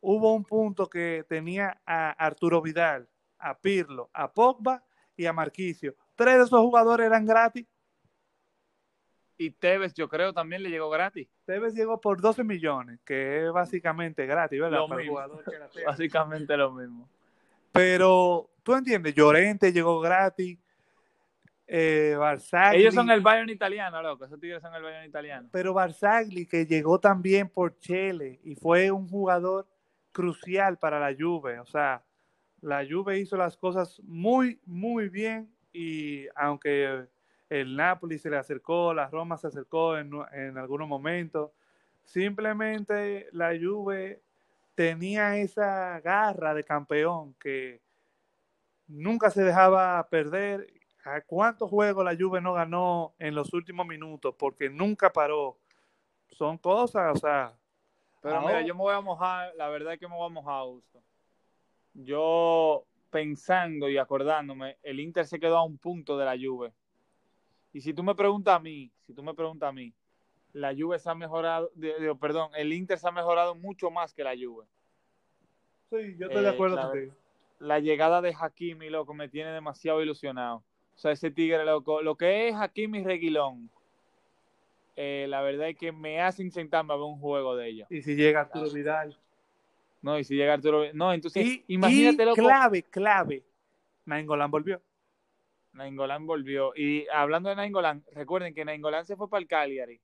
[0.00, 3.08] hubo un punto que tenía a Arturo Vidal,
[3.38, 4.84] a Pirlo, a Pogba
[5.16, 5.94] y a Marquicio.
[6.16, 7.66] Tres de esos jugadores eran gratis.
[9.38, 11.28] Y Tevez, yo creo, también le llegó gratis.
[11.44, 14.80] Tevez llegó por 12 millones, que es básicamente gratis, ¿verdad?
[15.86, 17.08] básicamente lo mismo.
[17.70, 20.58] Pero, tú entiendes, Llorente llegó gratis.
[21.66, 24.24] Eh, Barzagli, Ellos son el Bayern italiano, loco.
[24.24, 25.48] Esos tigres son el Bayern italiano.
[25.52, 29.66] Pero Barzagli, que llegó también por Chile y fue un jugador
[30.12, 31.58] crucial para la Juve.
[31.60, 32.04] O sea,
[32.60, 37.06] la Juve hizo las cosas muy, muy bien y aunque
[37.48, 41.50] el Napoli se le acercó, la Roma se acercó en, en algunos momentos,
[42.04, 44.22] simplemente la Juve
[44.74, 47.80] tenía esa garra de campeón que
[48.86, 50.72] nunca se dejaba perder.
[51.04, 54.34] ¿A cuántos juegos la Juve no ganó en los últimos minutos?
[54.38, 55.58] Porque nunca paró.
[56.30, 57.52] Son cosas, o sea,
[58.20, 60.54] pero mira, yo me voy a mojar, la verdad es que me voy a mojar,
[60.60, 61.02] Augusto.
[61.94, 66.72] Yo pensando y acordándome, el Inter se quedó a un punto de la Juve.
[67.72, 69.92] Y si tú me preguntas a mí, si tú me preguntas a mí,
[70.52, 74.14] la Juve se ha mejorado, de, de, perdón, el Inter se ha mejorado mucho más
[74.14, 74.66] que la Juve.
[75.90, 77.14] Sí, yo estoy de acuerdo Eh, la, contigo.
[77.58, 80.62] la llegada de Hakimi, loco, me tiene demasiado ilusionado.
[80.96, 83.70] O sea, ese tigre, loco, lo que es Hakimi Reguilón,
[84.96, 87.90] eh, la verdad es que me hace sentarme a ver un juego de ellos.
[87.90, 89.18] Y si llega Arturo Vidal.
[90.02, 90.84] No, y si llega Arturo...
[90.92, 93.42] No, entonces, Y, imagínate, y loco, clave, clave.
[94.04, 94.82] Nainggolan volvió.
[95.72, 96.72] Nainggolan volvió.
[96.76, 100.00] Y hablando de Nainggolan, recuerden que Nainggolan se fue para el Cagliari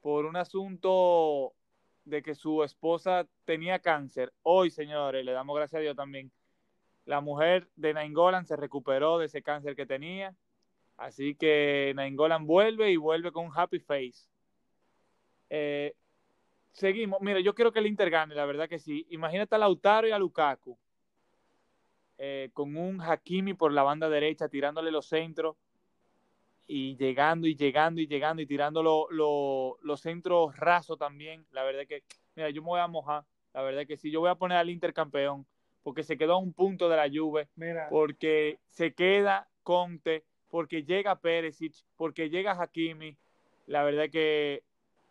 [0.00, 1.54] por un asunto
[2.04, 4.32] de que su esposa tenía cáncer.
[4.42, 6.30] Hoy, señores, le damos gracias a Dios también.
[7.04, 10.34] La mujer de Nainggolan se recuperó de ese cáncer que tenía.
[10.96, 14.28] Así que Nainggolan vuelve y vuelve con un happy face.
[15.50, 15.94] Eh,
[16.72, 17.20] seguimos.
[17.20, 19.06] Mira, yo quiero que el Inter gane, la verdad que sí.
[19.10, 20.78] Imagínate a Lautaro y a Lukaku
[22.18, 25.56] eh, con un Hakimi por la banda derecha tirándole los centros
[26.66, 31.44] y llegando y llegando y llegando y tirando lo- lo- los centros rasos también.
[31.50, 32.04] La verdad que,
[32.36, 33.24] mira, yo me voy a mojar.
[33.52, 35.44] La verdad que sí, yo voy a poner al Inter campeón
[35.82, 40.84] porque se quedó a un punto de la Juve, Mira, porque se queda Conte, porque
[40.84, 43.16] llega Perisic, porque llega Hakimi.
[43.66, 44.62] La verdad que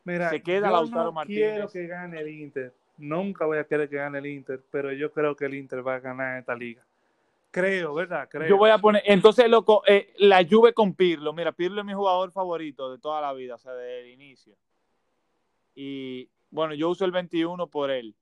[0.04, 1.52] mira se queda yo Lautaro no Martínez.
[1.52, 2.74] quiero que gane el Inter.
[2.98, 5.96] Nunca voy a querer que gane el Inter, pero yo creo que el Inter va
[5.96, 6.86] a ganar esta liga.
[7.50, 8.30] Creo, ¿verdad?
[8.30, 8.48] Creo.
[8.48, 11.34] Yo voy a poner, entonces, loco, eh, la Juve con Pirlo.
[11.34, 14.56] Mira, Pirlo es mi jugador favorito de toda la vida, o sea, desde el inicio.
[15.76, 18.16] Y bueno, yo uso el 21 por él.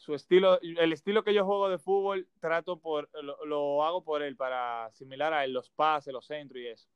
[0.00, 4.22] Su estilo, el estilo que yo juego de fútbol, trato por, lo, lo hago por
[4.22, 6.88] él, para asimilar a él los pases, los centros y eso.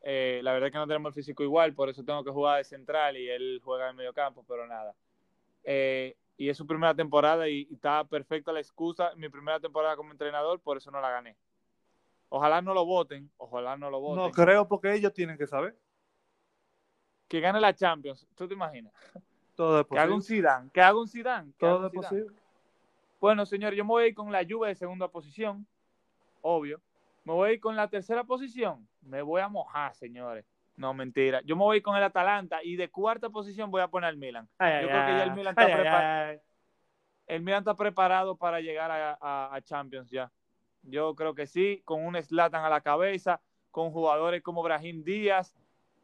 [0.00, 2.58] Eh, la verdad es que no tenemos el físico igual, por eso tengo que jugar
[2.58, 4.96] de central y él juega de medio campo, pero nada.
[5.62, 9.12] Eh, y es su primera temporada y, y está perfecta la excusa.
[9.14, 11.36] Mi primera temporada como entrenador, por eso no la gané.
[12.30, 14.24] Ojalá no lo voten, ojalá no lo voten.
[14.24, 15.78] No creo porque ellos tienen que saber.
[17.28, 18.92] que gane la Champions, ¿tú te imaginas?
[19.62, 20.22] Todo es Que haga un.
[20.22, 21.52] Zidane, que haga un Zidane.
[21.58, 22.34] Todo es posible.
[23.20, 25.64] Bueno, señor, yo me voy a ir con la Juve de segunda posición,
[26.40, 26.80] obvio.
[27.24, 28.88] Me voy a ir con la tercera posición.
[29.02, 30.44] Me voy a mojar, señores.
[30.76, 31.40] No, mentira.
[31.42, 34.08] Yo me voy a ir con el Atalanta y de cuarta posición voy a poner
[34.08, 34.48] al Milan.
[34.58, 35.32] Ay, Yo ay, creo que ya el.
[35.32, 36.40] Milan está Ay, preparado.
[37.28, 40.32] El Milan está preparado para llegar a, a- a Champions ya.
[40.82, 43.40] Yo creo que sí, con un Slatan a la cabeza,
[43.70, 45.54] con jugadores como Brahim Díaz,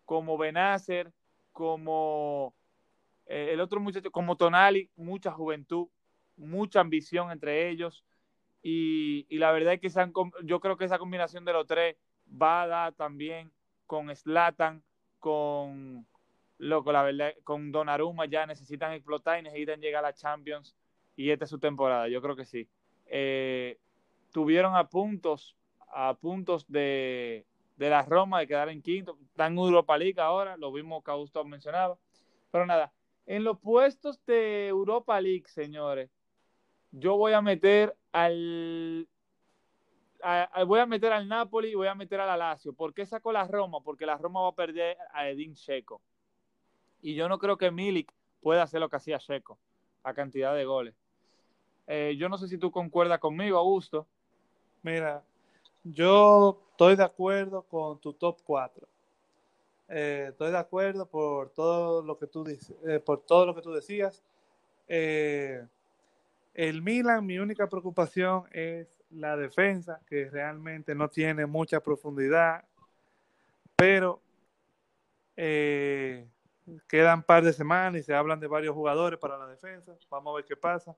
[0.05, 1.13] como Benacer,
[1.53, 2.55] como
[3.59, 5.89] el otro muchacho, como Tonali, mucha juventud,
[6.37, 8.05] mucha ambición entre ellos.
[8.63, 10.11] Y, la verdad es que esa-
[10.45, 11.97] yo creo que esa combinación de los tres
[12.31, 13.51] va a dar también
[13.87, 14.83] con Slatan,
[15.19, 16.07] con
[16.59, 20.77] loco, la verdad, con Donnarumma ya necesitan explotar y necesitan llegar a la Champions
[21.17, 22.69] y esta es su temporada, yo creo que sí.
[23.07, 23.79] Eh,
[24.33, 25.57] tuvieron a puntos,
[25.93, 27.47] a puntos de,
[27.77, 31.11] de la Roma de quedar en quinto, están en Europa League ahora, lo vimos que
[31.11, 31.97] Augusto mencionaba,
[32.51, 32.93] pero nada,
[33.29, 36.11] en los puestos de Europa League, señores,
[36.91, 39.07] yo voy a meter al
[40.23, 42.73] a- a- voy a meter al Napoli y voy a meter al Lazio.
[42.73, 43.81] ¿Por qué sacó la Roma?
[43.83, 46.01] Porque la Roma va a perder a Edin Checo.
[47.03, 49.59] Y yo no creo que Milik pueda hacer lo que hacía Checo,
[50.03, 50.95] a cantidad de goles.
[51.87, 54.07] Eh, yo no sé si tú concuerdas conmigo, Augusto.
[54.83, 55.23] Mira,
[55.85, 58.89] yo estoy de acuerdo con tu top 4.
[59.89, 63.73] Estoy de acuerdo por todo lo que tú dices, eh, por todo lo que tú
[63.73, 64.23] decías.
[64.87, 65.67] Eh,
[66.55, 72.65] el Milan, mi única preocupación es la defensa, que realmente no tiene mucha profundidad,
[73.77, 74.21] pero
[75.37, 76.27] eh,
[76.89, 79.97] quedan un par de semanas y se hablan de varios jugadores para la defensa.
[80.11, 80.95] Vamos a ver qué pasa.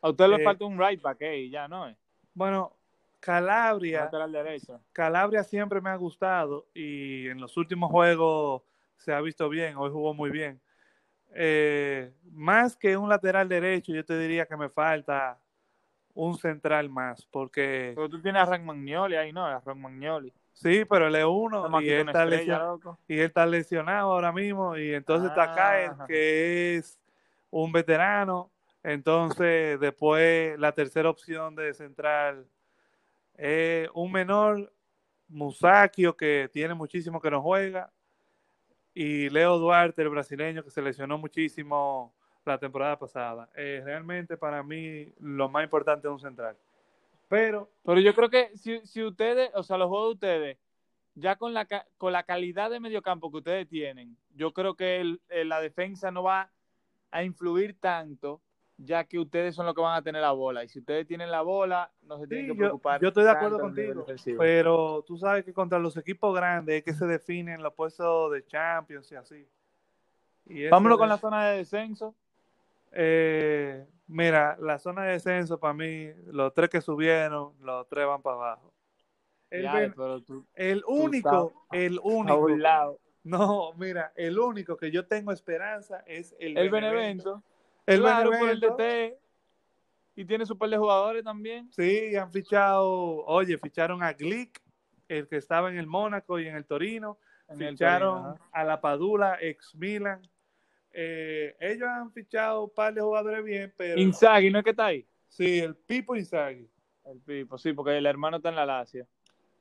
[0.00, 1.94] A usted le Eh, falta un right back ahí, ya, ¿no?
[2.32, 2.72] Bueno,
[3.20, 4.10] Calabria.
[4.92, 8.62] Calabria siempre me ha gustado y en los últimos juegos
[8.96, 10.60] se ha visto bien, hoy jugó muy bien.
[11.32, 15.38] Eh, más que un lateral derecho, yo te diría que me falta
[16.14, 19.46] un central más, porque Pero tú tienes a Ragmagnoli ahí, ¿no?
[19.46, 20.32] A Ragmagnoli.
[20.52, 24.76] sí, pero él es uno y él, está lesionado, y él está lesionado ahora mismo
[24.76, 26.04] y entonces está Caer, Ah.
[26.06, 26.98] que es
[27.50, 28.50] un veterano,
[28.82, 32.46] entonces después la tercera opción de central
[33.40, 34.70] es un menor,
[35.28, 37.90] Musakio, que tiene muchísimo que no juega,
[38.92, 42.12] y Leo Duarte, el brasileño, que se lesionó muchísimo
[42.44, 43.48] la temporada pasada.
[43.54, 46.56] Eh, realmente para mí lo más importante es un central.
[47.28, 50.58] Pero Pero yo creo que si, si ustedes, o sea, los juegos de ustedes,
[51.14, 51.66] ya con la,
[51.96, 56.50] con la calidad de mediocampo que ustedes tienen, yo creo que la defensa no va
[57.10, 58.42] a influir tanto
[58.82, 60.64] ya que ustedes son los que van a tener la bola.
[60.64, 63.00] Y si ustedes tienen la bola, no se tienen Sí, que preocupar.
[63.00, 64.06] yo estoy de acuerdo contigo,
[64.38, 68.46] pero tú sabes que contra los equipos grandes es que se definen los puestos de
[68.46, 69.48] Champions y así.
[70.46, 72.14] Y Vámonos con es- la zona de descenso.
[72.92, 78.22] Eh, mira, la zona de descenso para mí, los tres que subieron, los tres van
[78.22, 78.72] para abajo.
[79.50, 82.98] El, Ya, ben- pero tú, el único, el único, lado.
[83.24, 86.72] no, mira, el único que yo tengo esperanza es el, El Benevento.
[87.34, 87.42] Benevento.
[87.90, 89.18] El claro, por el DT.
[90.16, 91.70] Y tiene su par de jugadores también.
[91.72, 94.60] Sí, han fichado, oye, ficharon a Glick,
[95.08, 97.18] el que estaba en el Mónaco y en el Torino,
[97.48, 100.20] en el ficharon Torino, a la Padula, ex Milan.
[100.92, 104.86] Eh, ellos han fichado un par de jugadores bien, pero Inzaghi, ¿no es que está
[104.86, 105.06] ahí?
[105.28, 106.68] sí, el Pipo Inzaghi.
[107.04, 109.06] El Pipo, sí, porque el hermano está en la Lazio.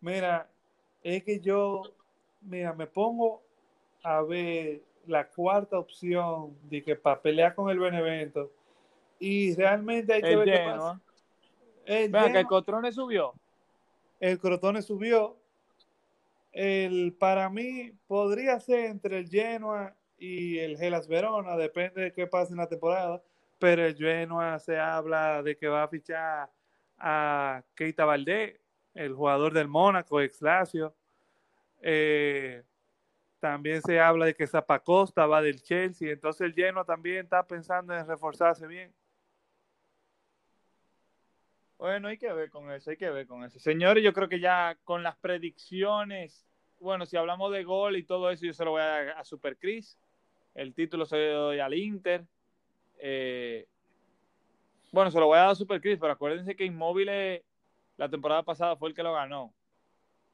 [0.02, 0.50] Mira,
[1.02, 1.84] es que yo,
[2.42, 3.44] mira, me pongo
[4.04, 8.52] a ver la cuarta opción de que para pelear con el Benevento
[9.20, 11.02] y realmente hay que El ver qué pasa.
[11.86, 13.34] El, Vean que el Cotrone subió.
[14.20, 15.38] el Crotone subió.
[16.52, 22.28] El, para mí podría ser entre el Genoa y el Gelas Verona, depende de qué
[22.28, 23.22] pase en la temporada,
[23.60, 26.50] pero el Genoa se habla de que va a fichar
[26.98, 28.60] a Keita Valdés,
[28.94, 30.94] el jugador del Mónaco, ex Lazio.
[31.82, 32.64] Eh,
[33.40, 37.96] también se habla de que Zapacosta va del Chelsea, entonces el Genoa también está pensando
[37.96, 38.94] en reforzarse bien.
[41.78, 43.58] Bueno, hay que ver con eso, hay que ver con eso.
[43.58, 46.46] Señores, yo creo que ya con las predicciones,
[46.80, 49.24] bueno, si hablamos de gol y todo eso, yo se lo voy a dar a
[49.24, 49.98] Super Chris.
[50.54, 52.26] El título se lo doy al Inter.
[53.00, 53.66] Eh,
[54.92, 57.10] bueno, se lo voy a dar a Super Chris, pero acuérdense que Inmóvil
[57.96, 59.54] la temporada pasada fue el que lo ganó.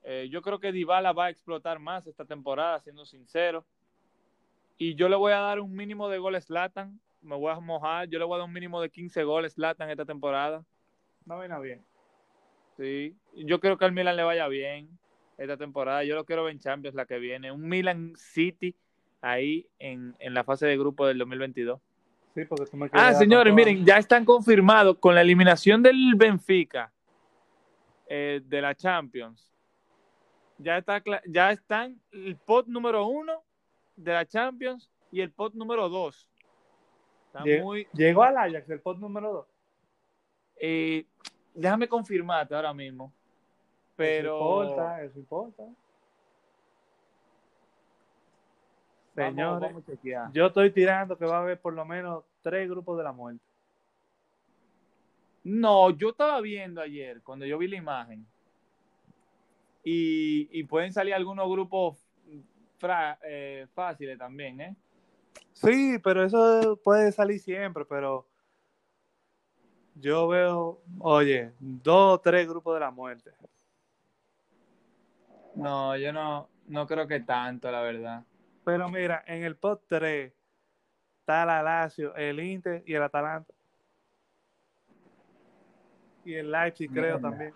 [0.07, 3.65] Eh, yo creo que Dybala va a explotar más esta temporada, siendo sincero.
[4.77, 6.99] Y yo le voy a dar un mínimo de goles Latan.
[7.21, 8.07] Me voy a mojar.
[8.07, 10.63] Yo le voy a dar un mínimo de 15 goles Latan esta temporada.
[11.25, 11.81] No viene bien.
[12.77, 14.89] Sí, yo creo que al Milan le vaya bien
[15.37, 16.03] esta temporada.
[16.03, 17.51] Yo lo quiero ver en Champions la que viene.
[17.51, 18.75] Un Milan City
[19.21, 21.79] ahí en, en la fase de grupo del 2022.
[22.35, 23.55] Sí, porque tú me Ah, señores, todo.
[23.55, 26.91] miren, ya están confirmados con la eliminación del Benfica
[28.07, 29.54] eh, de la Champions.
[30.57, 33.43] Ya, está, ya están el pot número uno
[33.95, 36.27] de la Champions y el pot número dos.
[37.27, 39.45] Está Lle- muy, Llegó al Ajax, el pot número 2.
[40.57, 41.05] eh,
[41.53, 43.11] déjame confirmarte ahora mismo.
[43.97, 45.63] Pero Eso importa, eso importa.
[45.63, 45.75] Vamos-
[49.35, 50.31] Señores, vamos chequear.
[50.33, 53.41] yo estoy tirando que va a haber por lo menos tres grupos de la muerte.
[55.43, 58.25] No, yo estaba viendo ayer, cuando yo vi la imagen,
[59.85, 62.03] y, y pueden salir algunos grupos
[62.77, 64.75] fra- eh, fáciles también, ¿eh?
[65.53, 68.27] Sí, pero eso puede salir siempre, pero
[69.93, 73.31] yo veo, oye, dos o tres grupos de la muerte.
[75.55, 78.25] No, yo no, no creo que tanto, la verdad.
[78.65, 80.33] Pero mira, en el pot 3
[81.19, 83.53] está la Lazio, el Inter y el Atalanta.
[86.25, 87.29] Y el Leipzig, creo Mierda.
[87.29, 87.53] también.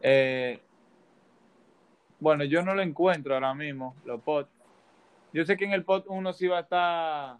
[0.00, 0.60] Eh,
[2.18, 4.48] bueno, yo no lo encuentro ahora mismo, los pot.
[5.32, 7.36] Yo sé que en el pot 1 sí va a estar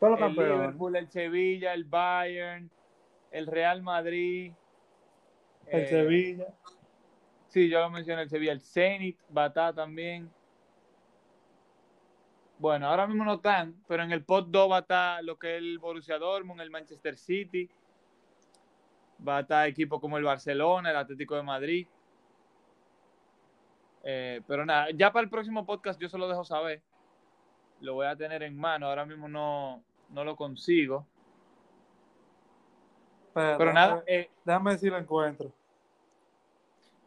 [0.00, 0.32] el.
[0.32, 2.70] Liverpool, el Sevilla, el Bayern,
[3.30, 4.52] el Real Madrid.
[5.66, 6.46] El eh, Sevilla.
[7.48, 10.30] Sí, yo lo mencioné, el Sevilla, el Zenit, va a estar también.
[12.58, 15.56] Bueno, ahora mismo no están, pero en el pot 2 va a estar lo que
[15.56, 17.68] es el Borussia Dortmund, el Manchester City,
[19.26, 21.86] va a estar equipos como el Barcelona, el Atlético de Madrid.
[24.02, 26.82] Eh, pero nada, ya para el próximo podcast yo se lo dejo saber.
[27.80, 31.06] Lo voy a tener en mano, ahora mismo no, no lo consigo.
[33.34, 35.52] Pero, Pero nada, eh, Déjame si lo encuentro.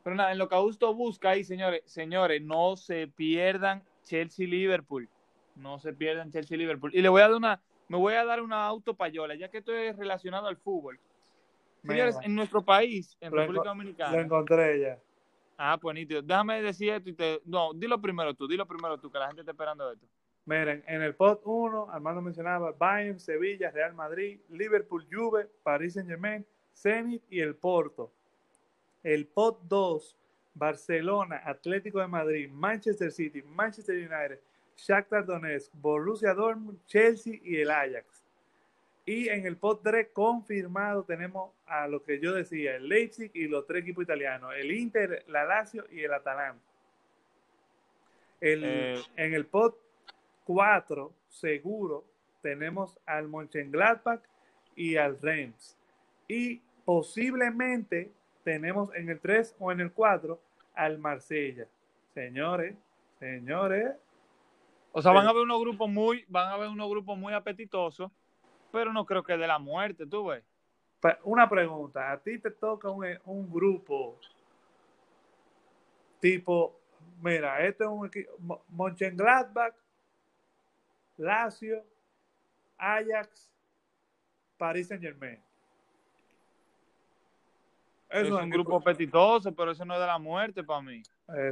[0.04, 5.10] Pero nada, en lo que Augusto busca ahí, señores, señores, no se pierdan Chelsea-Liverpool.
[5.56, 6.92] No se pierdan Chelsea-Liverpool.
[6.94, 9.74] Y le voy a dar una, me voy a dar una autopayola, ya que esto
[9.74, 11.00] es relacionado al fútbol.
[11.86, 14.14] Señores, en nuestro país, en Lo República Dominicana.
[14.14, 15.00] Lo encontré ya.
[15.58, 16.22] Ah, pues nítido.
[16.22, 17.42] Déjame decir esto y te.
[17.46, 20.08] No, dilo primero tú, dilo primero tú, que la gente está esperando esto.
[20.46, 26.10] Miren, en el pot 1, Armando mencionaba Bayern, Sevilla, Real Madrid, Liverpool, Juve, Paris Saint
[26.10, 28.12] Germain, Zenit y el Porto.
[29.04, 30.18] El pot 2,
[30.54, 34.40] Barcelona, Atlético de Madrid, Manchester City, Manchester United,
[34.76, 38.23] Shakhtar Donetsk, Borussia Dortmund, Chelsea y el Ajax.
[39.06, 43.48] Y en el pot 3 confirmado tenemos a lo que yo decía, el Leipzig y
[43.48, 46.64] los tres equipos italianos, el Inter, la Lazio y el Atalanta.
[48.40, 49.02] El, Eh.
[49.18, 49.78] En el pot
[50.46, 52.06] 4, seguro,
[52.42, 54.22] tenemos al Mönchengladbach
[54.76, 55.78] y al Reims.
[56.28, 58.12] Y posiblemente
[58.44, 60.40] tenemos en el 3 o en el 4
[60.76, 61.68] al Marsella.
[62.14, 62.76] Señores,
[63.20, 63.96] señores.
[64.92, 68.12] O sea, van a ver unos grupos muy, van a ver unos grupos muy apetitosos,
[68.74, 70.44] pero no creo que de la muerte, tú ves.
[71.26, 74.18] Una pregunta, a ti te toca un, un grupo
[76.20, 76.80] tipo,
[77.22, 79.76] mira, este es un equipo, Mönchengladbach,
[81.18, 81.84] Lazio,
[82.80, 83.52] Ajax,
[84.58, 85.40] Paris Saint Germain.
[88.10, 91.04] es un grupo apetitoso, pero eso no es de la muerte para mí.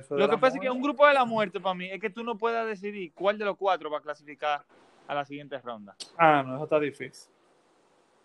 [0.10, 2.24] Lo que pasa es que un grupo de la muerte para mí es que tú
[2.24, 4.66] no puedas decidir cuál de los cuatro va a clasificar
[5.12, 5.94] a la siguiente ronda.
[6.18, 7.34] Ah, no, eso está difícil.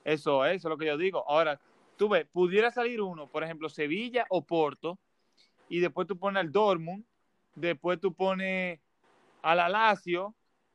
[0.05, 1.25] Eso, eso es lo que yo digo.
[1.29, 1.59] Ahora,
[1.97, 4.97] tú ves, pudiera salir uno, por ejemplo, Sevilla o Porto,
[5.69, 7.05] y después tú pones al Dortmund,
[7.57, 8.79] después tú pones
[9.43, 10.33] al Alacio,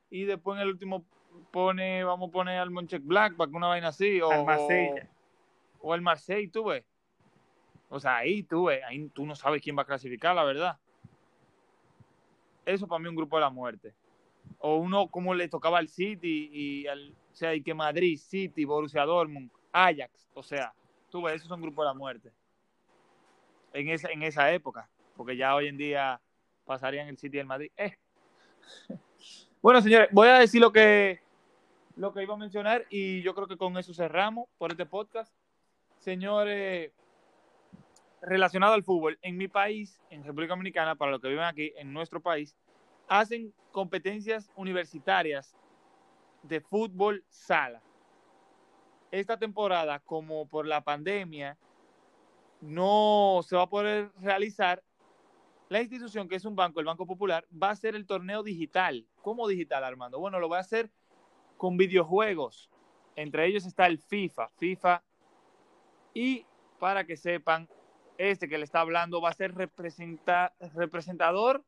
[0.10, 1.06] y después en el último
[1.50, 4.20] pone, vamos a poner al Monchek Black para que una vaina así.
[4.20, 5.08] O, al Marsella.
[5.80, 6.84] O, el Marseille, tú ves.
[7.88, 10.78] O sea, ahí tú ves, ahí tú no sabes quién va a clasificar, la verdad.
[12.66, 13.94] Eso para mí es un grupo de la muerte.
[14.62, 18.66] O uno como le tocaba al City y al, o sea, y que Madrid, City,
[18.66, 20.74] Borussia Dortmund, Ajax, o sea,
[21.10, 22.32] tú ves, esos son grupos de la muerte.
[23.74, 26.22] En esa, en esa época, porque ya hoy en día
[26.66, 27.72] pasarían el City y el Madrid.
[27.78, 27.96] Eh.
[29.62, 31.20] Bueno, señores, voy a decir lo que,
[31.96, 35.32] lo que iba a mencionar y yo creo que con eso cerramos por este podcast.
[36.00, 36.92] Señores,
[38.22, 41.94] relacionado al fútbol, en mi país, en República Dominicana, para los que viven aquí, en
[41.94, 42.56] nuestro país,
[43.12, 45.54] hacen competencias universitarias
[46.44, 47.82] de fútbol sala.
[49.12, 51.58] Esta temporada, como por la pandemia,
[52.62, 54.82] no se va a poder realizar,
[55.68, 59.06] la institución, que es un banco, el Banco Popular, va a hacer el torneo digital.
[59.22, 60.18] ¿Cómo digital, Armando?
[60.18, 60.90] Bueno, lo va a hacer
[61.58, 62.70] con videojuegos.
[63.18, 65.04] Entre ellos está el FIFA, FIFA.
[66.14, 66.46] Y
[66.80, 67.68] para que sepan,
[68.18, 71.66] este que le está hablando va a ser representador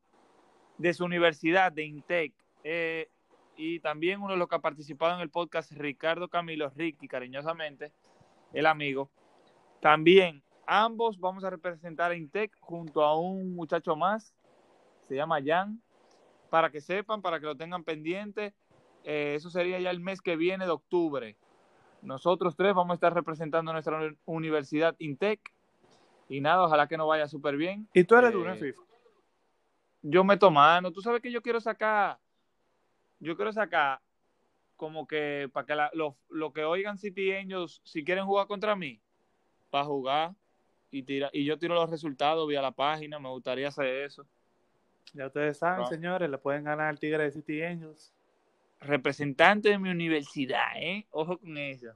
[0.77, 2.33] de su universidad, de INTEC.
[2.63, 3.09] Eh,
[3.55, 7.91] y también uno de los que ha participado en el podcast, Ricardo Camilo Ricky, cariñosamente,
[8.53, 9.09] el amigo.
[9.79, 14.33] También Ambos vamos a representar a Intec junto a un muchacho más,
[15.07, 15.81] se llama Jan,
[16.49, 18.53] para que sepan, para que lo tengan pendiente.
[19.03, 21.35] Eh, eso sería ya el mes que viene de octubre.
[22.01, 25.41] Nosotros tres vamos a estar representando nuestra universidad Intec.
[26.29, 27.87] Y nada, ojalá que nos vaya súper bien.
[27.93, 28.81] ¿Y tú eres eh, duro FIFA?
[30.03, 30.91] Yo meto mano.
[30.91, 32.19] Tú sabes que yo quiero sacar,
[33.19, 34.01] yo quiero sacar
[34.75, 35.97] como que para que
[36.29, 38.99] lo, que oigan City Angels, si quieren jugar contra mí,
[39.69, 40.33] para jugar
[40.91, 44.27] y, tira, y yo tiro los resultados vía la página, me gustaría hacer eso.
[45.13, 48.13] Ya ustedes saben, señores, le pueden ganar al Tigre de City Angels.
[48.81, 51.05] Representante de mi universidad, ¿eh?
[51.11, 51.93] Ojo con eso.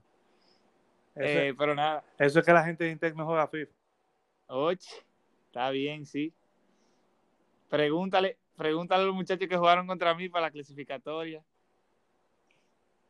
[1.16, 2.02] eh, pero nada.
[2.18, 3.72] Eso es que la gente de Intec no juega FIFA.
[4.46, 4.78] Oye,
[5.48, 6.32] está bien, sí.
[7.68, 11.42] Pregúntale, pregúntale a los muchachos que jugaron contra mí para la clasificatoria.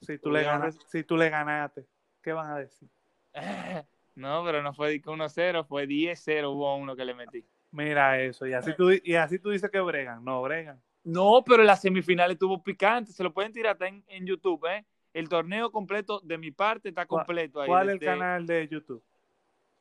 [0.00, 1.84] Si tú, le, ganas, si tú le ganaste,
[2.22, 2.88] ¿qué van a decir?
[4.14, 7.44] No, pero no fue 1-0, fue 10-0 hubo uno que le metí.
[7.70, 10.82] Mira eso, y así tú, y así tú dices que bregan, no bregan.
[11.04, 14.84] No, pero en las semifinales tuvo picante, se lo pueden tirar en, en YouTube, ¿eh?
[15.14, 17.68] El torneo completo de mi parte está completo ahí.
[17.68, 19.04] ¿Cuál es el canal de YouTube?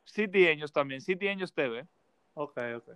[0.04, 1.88] City Angels también, City Angels TV.
[2.36, 2.90] Ok, ok.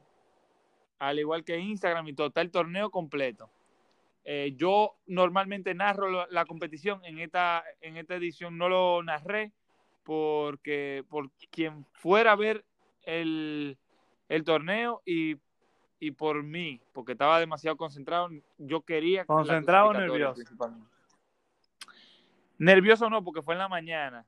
[1.01, 3.49] Al igual que Instagram y todo, está el torneo completo.
[4.23, 9.51] Eh, yo normalmente narro la competición, en esta, en esta edición no lo narré,
[10.03, 12.63] porque por quien fuera a ver
[13.01, 13.79] el,
[14.45, 15.37] torneo y,
[16.17, 18.29] por mí, porque estaba demasiado concentrado,
[18.59, 19.25] yo quería...
[19.25, 20.43] ¿Concentrado o nervioso?
[22.59, 24.27] Nervioso no, porque fue en la mañana,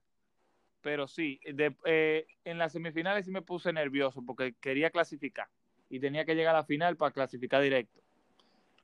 [0.82, 5.48] pero sí, eh, en las semifinales sí me puse nervioso porque quería clasificar
[5.94, 8.02] y tenía que llegar a la final para clasificar directo.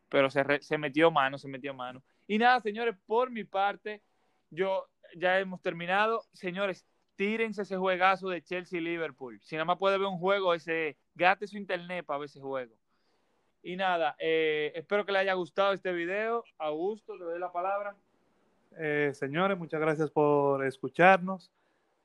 [0.09, 2.03] Pero se, se metió mano, se metió mano.
[2.27, 4.03] Y nada, señores, por mi parte,
[4.51, 6.21] yo ya hemos terminado.
[6.33, 6.85] Señores,
[7.15, 9.39] tírense ese juegazo de Chelsea-Liverpool.
[9.41, 12.75] Si nada más puede ver un juego, ese, gate su internet para ver ese juego.
[13.63, 16.43] Y nada, eh, espero que les haya gustado este video.
[16.59, 17.95] Augusto, te doy la palabra.
[18.77, 21.51] Eh, señores, muchas gracias por escucharnos.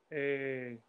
[0.09, 0.81] Eh,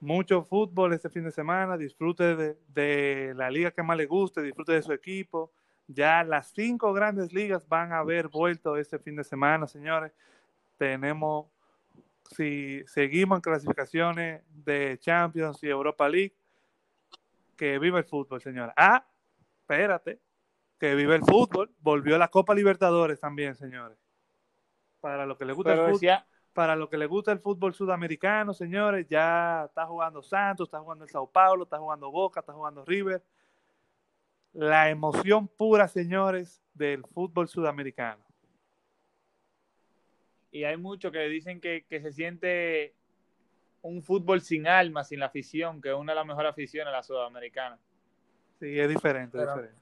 [0.00, 1.76] mucho fútbol este fin de semana.
[1.76, 5.52] Disfrute de, de, la liga que más le guste, disfrute de su equipo.
[5.86, 10.12] Ya las cinco grandes ligas van a haber vuelto este fin de semana, señores
[10.78, 11.46] tenemos,
[12.34, 16.34] si seguimos en clasificaciones de Champions y Europa League,
[17.56, 18.72] que vive el fútbol, señora.
[18.76, 19.04] Ah,
[19.60, 20.20] espérate,
[20.78, 21.70] que vive el fútbol.
[21.80, 23.98] Volvió la Copa Libertadores también, señores.
[25.00, 26.10] para lo que le gusta el fútbol.
[26.58, 31.04] Para lo que le gusta el fútbol sudamericano, señores, ya está jugando Santos, está jugando
[31.04, 33.22] el Sao Paulo, está jugando Boca, está jugando River.
[34.54, 38.24] La emoción pura, señores, del fútbol sudamericano.
[40.50, 42.92] Y hay muchos que dicen que, se siente
[43.80, 47.04] un fútbol sin alma, sin la afición, que es una de las mejores aficiones, la
[47.04, 47.78] sudamericana.
[48.58, 49.80] Sí, es diferente, pero, diferente.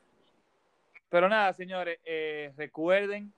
[1.08, 3.32] Pero nada, señores, eh, recuerden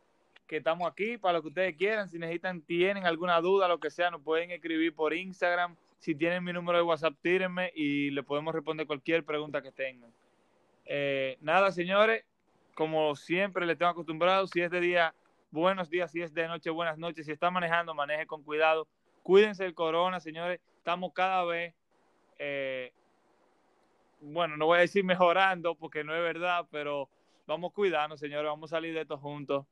[0.48, 2.08] que estamos aquí para lo que ustedes quieran.
[2.08, 5.76] Si necesitan, tienen alguna duda, lo que sea, nos pueden escribir por Instagram.
[5.98, 10.10] Si tienen mi número de WhatsApp, tírenme y le podemos responder cualquier pregunta que tengan.
[10.86, 12.24] Eh, nada, señores,
[12.74, 15.14] como siempre les tengo acostumbrado, si es de día,
[15.50, 17.26] buenos días, si es de noche, buenas noches.
[17.26, 18.88] Si está manejando, maneje con cuidado.
[19.22, 20.60] Cuídense del corona, señores.
[20.78, 21.74] Estamos cada vez,
[22.38, 22.90] eh,
[24.22, 27.10] bueno, no voy a decir mejorando porque no es verdad, pero
[27.46, 28.48] vamos cuidando, señores.
[28.48, 29.66] Vamos a salir de esto juntos.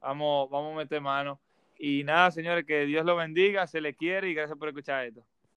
[0.00, 1.40] Vamos, vamos a meter mano.
[1.78, 5.24] Y nada, señores, que Dios lo bendiga, se le quiere y gracias por escuchar esto.